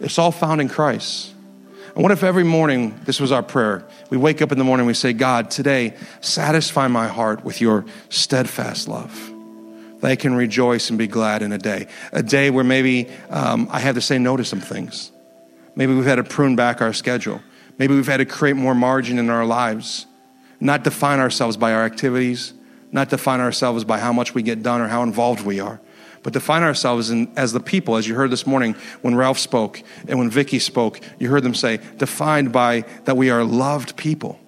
it's 0.00 0.18
all 0.18 0.32
found 0.32 0.60
in 0.60 0.68
Christ. 0.68 1.32
And 1.96 2.02
what 2.04 2.12
if 2.12 2.22
every 2.22 2.44
morning 2.44 3.00
this 3.04 3.18
was 3.18 3.32
our 3.32 3.42
prayer? 3.42 3.84
We 4.10 4.16
wake 4.16 4.40
up 4.40 4.52
in 4.52 4.58
the 4.58 4.64
morning, 4.64 4.86
we 4.86 4.94
say, 4.94 5.12
God, 5.12 5.50
today, 5.50 5.96
satisfy 6.20 6.86
my 6.86 7.08
heart 7.08 7.44
with 7.44 7.60
your 7.60 7.84
steadfast 8.10 8.86
love 8.86 9.32
they 10.06 10.16
can 10.16 10.34
rejoice 10.34 10.90
and 10.90 10.98
be 10.98 11.06
glad 11.06 11.42
in 11.42 11.52
a 11.52 11.58
day. 11.58 11.88
A 12.12 12.22
day 12.22 12.50
where 12.50 12.64
maybe 12.64 13.08
um, 13.30 13.68
I 13.70 13.80
had 13.80 13.94
to 13.96 14.00
say 14.00 14.18
no 14.18 14.36
to 14.36 14.44
some 14.44 14.60
things. 14.60 15.10
Maybe 15.74 15.94
we've 15.94 16.04
had 16.04 16.16
to 16.16 16.24
prune 16.24 16.56
back 16.56 16.80
our 16.80 16.92
schedule. 16.92 17.40
Maybe 17.78 17.94
we've 17.94 18.06
had 18.06 18.18
to 18.18 18.24
create 18.24 18.56
more 18.56 18.74
margin 18.74 19.18
in 19.18 19.30
our 19.30 19.44
lives. 19.44 20.06
Not 20.60 20.84
define 20.84 21.20
ourselves 21.20 21.56
by 21.56 21.72
our 21.72 21.84
activities, 21.84 22.54
not 22.92 23.10
define 23.10 23.40
ourselves 23.40 23.84
by 23.84 23.98
how 23.98 24.12
much 24.12 24.34
we 24.34 24.42
get 24.42 24.62
done 24.62 24.80
or 24.80 24.88
how 24.88 25.02
involved 25.02 25.44
we 25.44 25.60
are, 25.60 25.80
but 26.26 26.32
define 26.32 26.64
ourselves 26.64 27.10
in, 27.10 27.30
as 27.36 27.52
the 27.52 27.60
people, 27.60 27.94
as 27.94 28.08
you 28.08 28.16
heard 28.16 28.32
this 28.32 28.48
morning 28.48 28.74
when 29.00 29.14
Ralph 29.14 29.38
spoke 29.38 29.80
and 30.08 30.18
when 30.18 30.28
Vicky 30.28 30.58
spoke, 30.58 30.98
you 31.20 31.30
heard 31.30 31.44
them 31.44 31.54
say, 31.54 31.78
defined 31.98 32.50
by 32.50 32.80
that 33.04 33.16
we 33.16 33.30
are 33.30 33.44
loved 33.44 33.96
people 33.96 34.40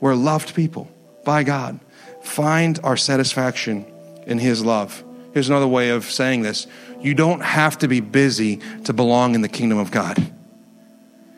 We're 0.00 0.14
loved 0.14 0.54
people 0.54 0.90
by 1.26 1.42
God. 1.42 1.80
Find 2.22 2.80
our 2.82 2.96
satisfaction 2.96 3.84
in 4.26 4.38
His 4.38 4.64
love. 4.64 5.04
Here's 5.34 5.50
another 5.50 5.68
way 5.68 5.90
of 5.90 6.06
saying 6.06 6.40
this 6.40 6.66
you 7.02 7.12
don't 7.12 7.42
have 7.42 7.76
to 7.80 7.88
be 7.88 8.00
busy 8.00 8.60
to 8.84 8.94
belong 8.94 9.34
in 9.34 9.42
the 9.42 9.50
kingdom 9.50 9.76
of 9.76 9.90
God. 9.90 10.32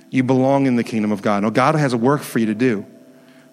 You 0.08 0.22
belong 0.22 0.66
in 0.66 0.76
the 0.76 0.84
kingdom 0.84 1.10
of 1.10 1.20
God. 1.20 1.42
Now, 1.42 1.50
God 1.50 1.74
has 1.74 1.94
a 1.94 1.98
work 1.98 2.22
for 2.22 2.38
you 2.38 2.46
to 2.46 2.54
do. 2.54 2.86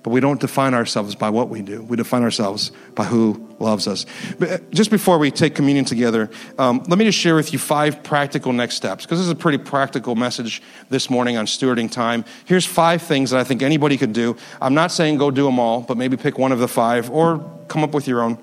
But 0.08 0.14
we 0.14 0.22
don't 0.22 0.40
define 0.40 0.74
ourselves 0.74 1.16
by 1.16 1.30
what 1.32 1.50
we 1.50 1.62
do. 1.62 1.82
We 1.82 1.98
define 1.98 2.24
ourselves 2.24 2.72
by 2.96 3.04
who 3.04 3.46
loves 3.60 3.90
us. 3.90 4.06
But 4.40 4.50
uh, 4.50 4.58
just 4.72 4.90
before 4.90 5.18
we 5.18 5.32
take 5.32 5.54
communion 5.54 5.84
together, 5.84 6.30
um, 6.58 6.82
let 6.88 6.98
me 6.98 7.04
just 7.04 7.18
share 7.18 7.36
with 7.36 7.52
you 7.52 7.60
five 7.60 8.04
practical 8.04 8.54
next 8.54 8.76
steps, 8.76 9.04
because 9.04 9.20
this 9.20 9.26
is 9.26 9.34
a 9.34 9.36
pretty 9.36 9.58
practical 9.58 10.16
message 10.16 10.62
this 10.88 11.10
morning 11.10 11.36
on 11.36 11.46
stewarding 11.46 11.92
time. 11.92 12.24
Here's 12.46 12.66
five 12.66 13.02
things 13.02 13.32
that 13.32 13.42
I 13.42 13.44
think 13.44 13.62
anybody 13.62 13.98
could 13.98 14.14
do. 14.14 14.38
I'm 14.62 14.74
not 14.74 14.94
saying 14.94 15.18
go 15.18 15.30
do 15.30 15.44
them 15.44 15.60
all, 15.60 15.82
but 15.82 15.98
maybe 15.98 16.16
pick 16.16 16.38
one 16.38 16.54
of 16.54 16.60
the 16.60 16.70
five 16.70 17.12
or 17.12 17.40
come 17.68 17.84
up 17.84 17.94
with 17.94 18.08
your 18.08 18.22
own. 18.22 18.38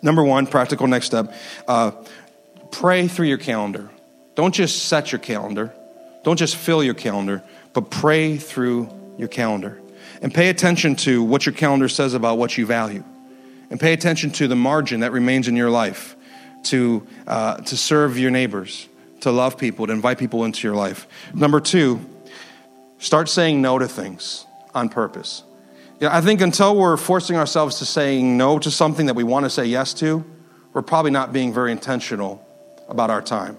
Number 0.00 0.22
one, 0.22 0.46
practical 0.46 0.86
next 0.86 1.06
step 1.06 1.34
uh, 1.66 1.90
pray 2.70 3.08
through 3.08 3.26
your 3.26 3.38
calendar. 3.38 3.90
Don't 4.36 4.54
just 4.54 4.84
set 4.84 5.10
your 5.10 5.18
calendar, 5.18 5.74
don't 6.22 6.36
just 6.36 6.54
fill 6.54 6.84
your 6.84 6.94
calendar, 6.94 7.42
but 7.72 7.90
pray 7.90 8.36
through 8.36 8.88
your 9.18 9.26
calendar. 9.26 9.80
And 10.20 10.34
pay 10.34 10.48
attention 10.48 10.96
to 10.96 11.22
what 11.22 11.46
your 11.46 11.54
calendar 11.54 11.88
says 11.88 12.14
about 12.14 12.38
what 12.38 12.58
you 12.58 12.66
value. 12.66 13.04
And 13.70 13.78
pay 13.78 13.92
attention 13.92 14.30
to 14.32 14.48
the 14.48 14.56
margin 14.56 15.00
that 15.00 15.12
remains 15.12 15.46
in 15.46 15.56
your 15.56 15.70
life 15.70 16.16
to, 16.64 17.06
uh, 17.26 17.58
to 17.58 17.76
serve 17.76 18.18
your 18.18 18.30
neighbors, 18.30 18.88
to 19.20 19.30
love 19.30 19.58
people, 19.58 19.86
to 19.86 19.92
invite 19.92 20.18
people 20.18 20.44
into 20.44 20.66
your 20.66 20.76
life. 20.76 21.06
Number 21.34 21.60
two, 21.60 22.00
start 22.98 23.28
saying 23.28 23.62
no 23.62 23.78
to 23.78 23.86
things 23.86 24.46
on 24.74 24.88
purpose. 24.88 25.44
You 26.00 26.06
know, 26.06 26.14
I 26.14 26.20
think 26.20 26.40
until 26.40 26.76
we're 26.76 26.96
forcing 26.96 27.36
ourselves 27.36 27.78
to 27.78 27.84
saying 27.84 28.36
no 28.36 28.58
to 28.58 28.70
something 28.70 29.06
that 29.06 29.14
we 29.14 29.24
want 29.24 29.44
to 29.44 29.50
say 29.50 29.66
yes 29.66 29.94
to, 29.94 30.24
we're 30.72 30.82
probably 30.82 31.10
not 31.10 31.32
being 31.32 31.52
very 31.52 31.72
intentional 31.72 32.44
about 32.88 33.10
our 33.10 33.22
time. 33.22 33.56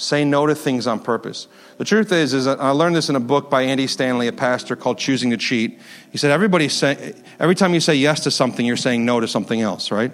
Say 0.00 0.24
no 0.24 0.46
to 0.46 0.54
things 0.54 0.86
on 0.86 0.98
purpose. 0.98 1.46
The 1.76 1.84
truth 1.84 2.10
is, 2.10 2.32
is 2.32 2.46
I 2.46 2.70
learned 2.70 2.96
this 2.96 3.10
in 3.10 3.16
a 3.16 3.20
book 3.20 3.50
by 3.50 3.64
Andy 3.64 3.86
Stanley, 3.86 4.28
a 4.28 4.32
pastor 4.32 4.74
called 4.74 4.96
Choosing 4.96 5.28
to 5.28 5.36
Cheat. 5.36 5.78
He 6.10 6.16
said, 6.16 6.30
Everybody 6.30 6.70
say, 6.70 7.14
every 7.38 7.54
time 7.54 7.74
you 7.74 7.80
say 7.80 7.94
yes 7.96 8.20
to 8.20 8.30
something, 8.30 8.64
you're 8.64 8.78
saying 8.78 9.04
no 9.04 9.20
to 9.20 9.28
something 9.28 9.60
else, 9.60 9.90
right? 9.90 10.10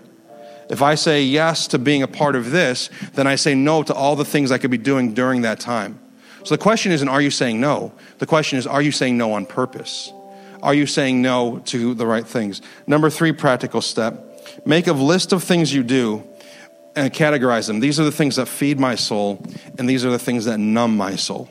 If 0.68 0.82
I 0.82 0.96
say 0.96 1.22
yes 1.22 1.68
to 1.68 1.78
being 1.78 2.02
a 2.02 2.08
part 2.08 2.34
of 2.34 2.50
this, 2.50 2.90
then 3.14 3.28
I 3.28 3.36
say 3.36 3.54
no 3.54 3.84
to 3.84 3.94
all 3.94 4.16
the 4.16 4.24
things 4.24 4.50
I 4.50 4.58
could 4.58 4.72
be 4.72 4.78
doing 4.78 5.14
during 5.14 5.42
that 5.42 5.60
time. 5.60 6.00
So 6.42 6.56
the 6.56 6.60
question 6.60 6.90
isn't, 6.90 7.08
are 7.08 7.20
you 7.20 7.30
saying 7.30 7.60
no? 7.60 7.92
The 8.18 8.26
question 8.26 8.58
is, 8.58 8.66
are 8.66 8.82
you 8.82 8.90
saying 8.90 9.16
no 9.16 9.34
on 9.34 9.46
purpose? 9.46 10.12
Are 10.64 10.74
you 10.74 10.86
saying 10.86 11.22
no 11.22 11.60
to 11.66 11.94
the 11.94 12.08
right 12.08 12.26
things? 12.26 12.60
Number 12.88 13.08
three 13.08 13.30
practical 13.30 13.80
step 13.80 14.24
make 14.64 14.88
a 14.88 14.92
list 14.92 15.32
of 15.32 15.44
things 15.44 15.72
you 15.72 15.84
do 15.84 16.24
and 16.96 17.12
categorize 17.12 17.66
them. 17.66 17.80
These 17.80 18.00
are 18.00 18.04
the 18.04 18.10
things 18.10 18.36
that 18.36 18.46
feed 18.46 18.80
my 18.80 18.94
soul, 18.94 19.44
and 19.78 19.88
these 19.88 20.04
are 20.04 20.10
the 20.10 20.18
things 20.18 20.46
that 20.46 20.58
numb 20.58 20.96
my 20.96 21.14
soul. 21.14 21.50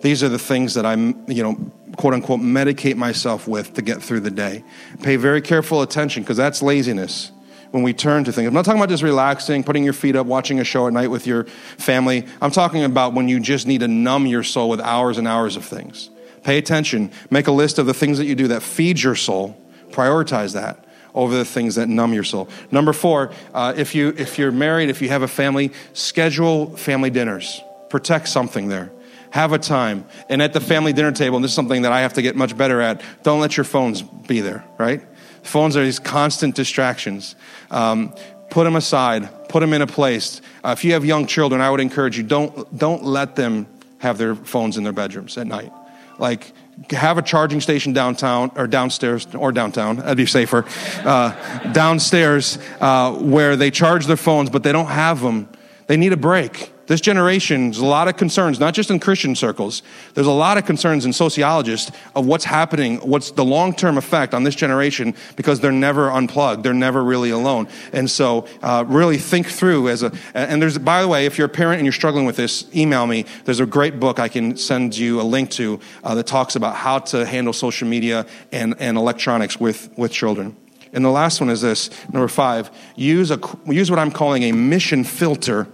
These 0.00 0.22
are 0.22 0.28
the 0.28 0.38
things 0.38 0.74
that 0.74 0.86
I'm, 0.86 1.30
you 1.30 1.42
know, 1.42 1.54
quote 1.96 2.14
unquote, 2.14 2.40
medicate 2.40 2.96
myself 2.96 3.46
with 3.46 3.74
to 3.74 3.82
get 3.82 4.02
through 4.02 4.20
the 4.20 4.30
day. 4.30 4.64
Pay 5.02 5.16
very 5.16 5.40
careful 5.40 5.82
attention 5.82 6.22
because 6.22 6.36
that's 6.36 6.62
laziness 6.62 7.30
when 7.70 7.82
we 7.82 7.92
turn 7.92 8.24
to 8.24 8.32
things. 8.32 8.46
I'm 8.48 8.54
not 8.54 8.64
talking 8.64 8.80
about 8.80 8.88
just 8.88 9.02
relaxing, 9.02 9.64
putting 9.64 9.84
your 9.84 9.92
feet 9.92 10.16
up, 10.16 10.26
watching 10.26 10.60
a 10.60 10.64
show 10.64 10.86
at 10.86 10.92
night 10.92 11.10
with 11.10 11.26
your 11.26 11.44
family. 11.44 12.26
I'm 12.40 12.50
talking 12.50 12.84
about 12.84 13.14
when 13.14 13.28
you 13.28 13.40
just 13.40 13.66
need 13.66 13.80
to 13.80 13.88
numb 13.88 14.26
your 14.26 14.42
soul 14.42 14.68
with 14.68 14.80
hours 14.80 15.18
and 15.18 15.26
hours 15.26 15.56
of 15.56 15.64
things. 15.64 16.10
Pay 16.42 16.58
attention. 16.58 17.10
Make 17.30 17.48
a 17.48 17.52
list 17.52 17.78
of 17.78 17.86
the 17.86 17.94
things 17.94 18.18
that 18.18 18.26
you 18.26 18.34
do 18.34 18.48
that 18.48 18.62
feed 18.62 19.02
your 19.02 19.16
soul. 19.16 19.60
Prioritize 19.90 20.54
that 20.54 20.85
over 21.16 21.34
the 21.34 21.44
things 21.44 21.74
that 21.74 21.88
numb 21.88 22.12
your 22.12 22.22
soul. 22.22 22.48
Number 22.70 22.92
four, 22.92 23.32
uh, 23.54 23.72
if, 23.76 23.94
you, 23.94 24.14
if 24.16 24.38
you're 24.38 24.52
married, 24.52 24.90
if 24.90 25.02
you 25.02 25.08
have 25.08 25.22
a 25.22 25.28
family, 25.28 25.72
schedule 25.94 26.76
family 26.76 27.10
dinners. 27.10 27.62
Protect 27.88 28.28
something 28.28 28.68
there. 28.68 28.92
Have 29.30 29.52
a 29.52 29.58
time. 29.58 30.04
And 30.28 30.40
at 30.40 30.52
the 30.52 30.60
family 30.60 30.92
dinner 30.92 31.12
table, 31.12 31.36
and 31.36 31.44
this 31.44 31.50
is 31.50 31.54
something 31.56 31.82
that 31.82 31.92
I 31.92 32.02
have 32.02 32.12
to 32.12 32.22
get 32.22 32.36
much 32.36 32.56
better 32.56 32.80
at, 32.80 33.02
don't 33.22 33.40
let 33.40 33.56
your 33.56 33.64
phones 33.64 34.02
be 34.02 34.40
there, 34.40 34.64
right? 34.78 35.02
Phones 35.42 35.76
are 35.76 35.82
these 35.82 35.98
constant 35.98 36.54
distractions. 36.54 37.34
Um, 37.70 38.14
put 38.50 38.64
them 38.64 38.76
aside, 38.76 39.48
put 39.48 39.60
them 39.60 39.72
in 39.72 39.82
a 39.82 39.86
place. 39.86 40.40
Uh, 40.62 40.74
if 40.76 40.84
you 40.84 40.92
have 40.92 41.04
young 41.04 41.26
children, 41.26 41.60
I 41.60 41.70
would 41.70 41.80
encourage 41.80 42.16
you 42.16 42.24
don't, 42.24 42.76
don't 42.76 43.04
let 43.04 43.36
them 43.36 43.66
have 43.98 44.18
their 44.18 44.34
phones 44.34 44.76
in 44.76 44.84
their 44.84 44.92
bedrooms 44.92 45.38
at 45.38 45.46
night. 45.46 45.72
Like, 46.18 46.52
have 46.90 47.18
a 47.18 47.22
charging 47.22 47.60
station 47.60 47.92
downtown 47.92 48.50
or 48.56 48.66
downstairs 48.66 49.26
or 49.34 49.50
downtown 49.52 49.96
that'd 49.96 50.16
be 50.16 50.26
safer 50.26 50.64
uh, 51.04 51.72
downstairs 51.72 52.58
uh, 52.80 53.12
where 53.12 53.56
they 53.56 53.70
charge 53.70 54.06
their 54.06 54.16
phones 54.16 54.50
but 54.50 54.62
they 54.62 54.72
don't 54.72 54.86
have 54.86 55.20
them 55.20 55.48
they 55.86 55.96
need 55.96 56.12
a 56.12 56.16
break 56.16 56.70
this 56.86 57.00
generation, 57.00 57.66
there's 57.66 57.78
a 57.78 57.86
lot 57.86 58.08
of 58.08 58.16
concerns, 58.16 58.60
not 58.60 58.74
just 58.74 58.90
in 58.90 59.00
Christian 59.00 59.34
circles. 59.34 59.82
There's 60.14 60.26
a 60.26 60.32
lot 60.32 60.56
of 60.56 60.64
concerns 60.64 61.04
in 61.04 61.12
sociologists 61.12 61.90
of 62.14 62.26
what's 62.26 62.44
happening, 62.44 62.98
what's 62.98 63.32
the 63.32 63.44
long 63.44 63.74
term 63.74 63.98
effect 63.98 64.34
on 64.34 64.44
this 64.44 64.54
generation 64.54 65.14
because 65.34 65.60
they're 65.60 65.72
never 65.72 66.10
unplugged. 66.10 66.62
They're 66.62 66.74
never 66.74 67.02
really 67.02 67.30
alone. 67.30 67.68
And 67.92 68.10
so, 68.10 68.46
uh, 68.62 68.84
really 68.86 69.18
think 69.18 69.48
through 69.48 69.88
as 69.88 70.02
a, 70.02 70.12
and 70.34 70.62
there's, 70.62 70.78
by 70.78 71.02
the 71.02 71.08
way, 71.08 71.26
if 71.26 71.38
you're 71.38 71.46
a 71.46 71.50
parent 71.50 71.78
and 71.78 71.86
you're 71.86 71.92
struggling 71.92 72.24
with 72.24 72.36
this, 72.36 72.66
email 72.74 73.06
me. 73.06 73.24
There's 73.44 73.60
a 73.60 73.66
great 73.66 73.98
book 73.98 74.18
I 74.18 74.28
can 74.28 74.56
send 74.56 74.96
you 74.96 75.20
a 75.20 75.22
link 75.24 75.50
to 75.52 75.80
uh, 76.04 76.14
that 76.14 76.26
talks 76.26 76.56
about 76.56 76.76
how 76.76 77.00
to 77.00 77.26
handle 77.26 77.52
social 77.52 77.88
media 77.88 78.26
and, 78.52 78.74
and 78.78 78.96
electronics 78.96 79.58
with, 79.58 79.90
with 79.96 80.12
children. 80.12 80.56
And 80.92 81.04
the 81.04 81.10
last 81.10 81.40
one 81.40 81.50
is 81.50 81.60
this 81.60 81.90
number 82.12 82.28
five 82.28 82.70
use, 82.94 83.30
a, 83.30 83.40
use 83.66 83.90
what 83.90 83.98
I'm 83.98 84.10
calling 84.10 84.44
a 84.44 84.52
mission 84.52 85.04
filter 85.04 85.66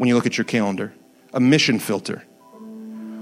when 0.00 0.08
you 0.08 0.14
look 0.14 0.24
at 0.24 0.38
your 0.38 0.46
calendar 0.46 0.94
a 1.34 1.38
mission 1.38 1.78
filter. 1.78 2.24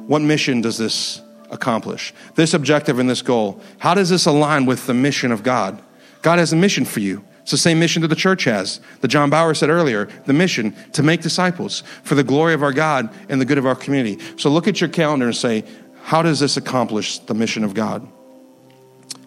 What 0.06 0.22
mission 0.22 0.60
does 0.60 0.78
this 0.78 1.20
accomplish? 1.50 2.14
This 2.36 2.54
objective 2.54 3.00
and 3.00 3.10
this 3.10 3.20
goal. 3.20 3.60
How 3.78 3.94
does 3.94 4.10
this 4.10 4.26
align 4.26 4.64
with 4.64 4.86
the 4.86 4.94
mission 4.94 5.32
of 5.32 5.42
God? 5.42 5.82
God 6.22 6.38
has 6.38 6.52
a 6.52 6.56
mission 6.56 6.84
for 6.84 7.00
you. 7.00 7.24
It's 7.42 7.50
the 7.50 7.58
same 7.58 7.80
mission 7.80 8.02
that 8.02 8.08
the 8.08 8.14
church 8.14 8.44
has. 8.44 8.80
That 9.00 9.08
John 9.08 9.28
Bauer 9.28 9.54
said 9.54 9.70
earlier 9.70 10.04
the 10.26 10.32
mission 10.32 10.72
to 10.92 11.02
make 11.02 11.20
disciples 11.20 11.82
for 12.04 12.14
the 12.14 12.22
glory 12.22 12.54
of 12.54 12.62
our 12.62 12.72
God 12.72 13.12
and 13.28 13.40
the 13.40 13.44
good 13.44 13.58
of 13.58 13.66
our 13.66 13.74
community. 13.74 14.22
So 14.36 14.48
look 14.48 14.68
at 14.68 14.80
your 14.80 14.88
calendar 14.88 15.26
and 15.26 15.36
say, 15.36 15.64
how 16.04 16.22
does 16.22 16.38
this 16.38 16.56
accomplish 16.56 17.18
the 17.18 17.34
mission 17.34 17.64
of 17.64 17.74
God? 17.74 18.06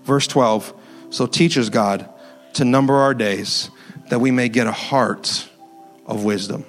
Verse 0.05 0.25
12 0.25 0.73
So 1.09 1.27
teaches 1.27 1.69
God 1.69 2.09
to 2.53 2.63
number 2.63 2.95
our 2.95 3.13
days 3.13 3.69
that 4.07 4.19
we 4.19 4.31
may 4.31 4.47
get 4.47 4.67
a 4.67 4.71
heart 4.71 5.49
of 6.05 6.23
wisdom. 6.23 6.65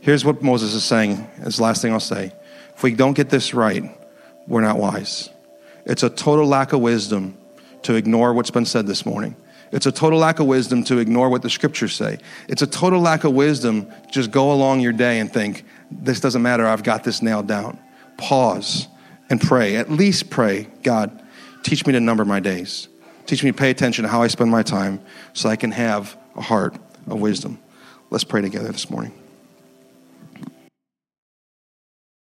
Here's 0.00 0.24
what 0.24 0.42
Moses 0.42 0.74
is 0.74 0.84
saying. 0.84 1.28
It's 1.38 1.58
the 1.58 1.62
last 1.62 1.82
thing 1.82 1.92
I'll 1.92 2.00
say. 2.00 2.32
If 2.74 2.82
we 2.82 2.94
don't 2.94 3.12
get 3.12 3.28
this 3.28 3.52
right, 3.52 3.84
we're 4.46 4.62
not 4.62 4.78
wise. 4.78 5.28
It's 5.84 6.02
a 6.02 6.10
total 6.10 6.46
lack 6.46 6.72
of 6.72 6.80
wisdom 6.80 7.36
to 7.82 7.94
ignore 7.94 8.32
what's 8.32 8.50
been 8.50 8.64
said 8.64 8.86
this 8.86 9.04
morning. 9.04 9.36
It's 9.72 9.86
a 9.86 9.92
total 9.92 10.18
lack 10.18 10.40
of 10.40 10.46
wisdom 10.46 10.82
to 10.84 10.98
ignore 10.98 11.28
what 11.28 11.42
the 11.42 11.50
scriptures 11.50 11.94
say. 11.94 12.18
It's 12.48 12.62
a 12.62 12.66
total 12.66 13.00
lack 13.00 13.24
of 13.24 13.34
wisdom 13.34 13.92
just 14.10 14.30
go 14.30 14.52
along 14.52 14.80
your 14.80 14.92
day 14.92 15.20
and 15.20 15.32
think, 15.32 15.64
this 15.90 16.18
doesn't 16.18 16.42
matter, 16.42 16.66
I've 16.66 16.82
got 16.82 17.04
this 17.04 17.22
nailed 17.22 17.46
down. 17.46 17.78
Pause 18.16 18.88
and 19.28 19.40
pray. 19.40 19.76
At 19.76 19.90
least 19.90 20.30
pray, 20.30 20.66
God, 20.82 21.22
teach 21.62 21.86
me 21.86 21.92
to 21.92 22.00
number 22.00 22.24
my 22.24 22.40
days. 22.40 22.88
Teach 23.26 23.44
me 23.44 23.52
to 23.52 23.56
pay 23.56 23.70
attention 23.70 24.02
to 24.04 24.08
how 24.08 24.22
I 24.22 24.26
spend 24.26 24.50
my 24.50 24.62
time 24.62 25.00
so 25.34 25.48
I 25.48 25.56
can 25.56 25.70
have 25.70 26.16
a 26.36 26.40
heart 26.40 26.74
of 27.06 27.20
wisdom. 27.20 27.58
Let's 28.10 28.24
pray 28.24 28.40
together 28.40 28.72
this 28.72 28.90
morning. 28.90 29.12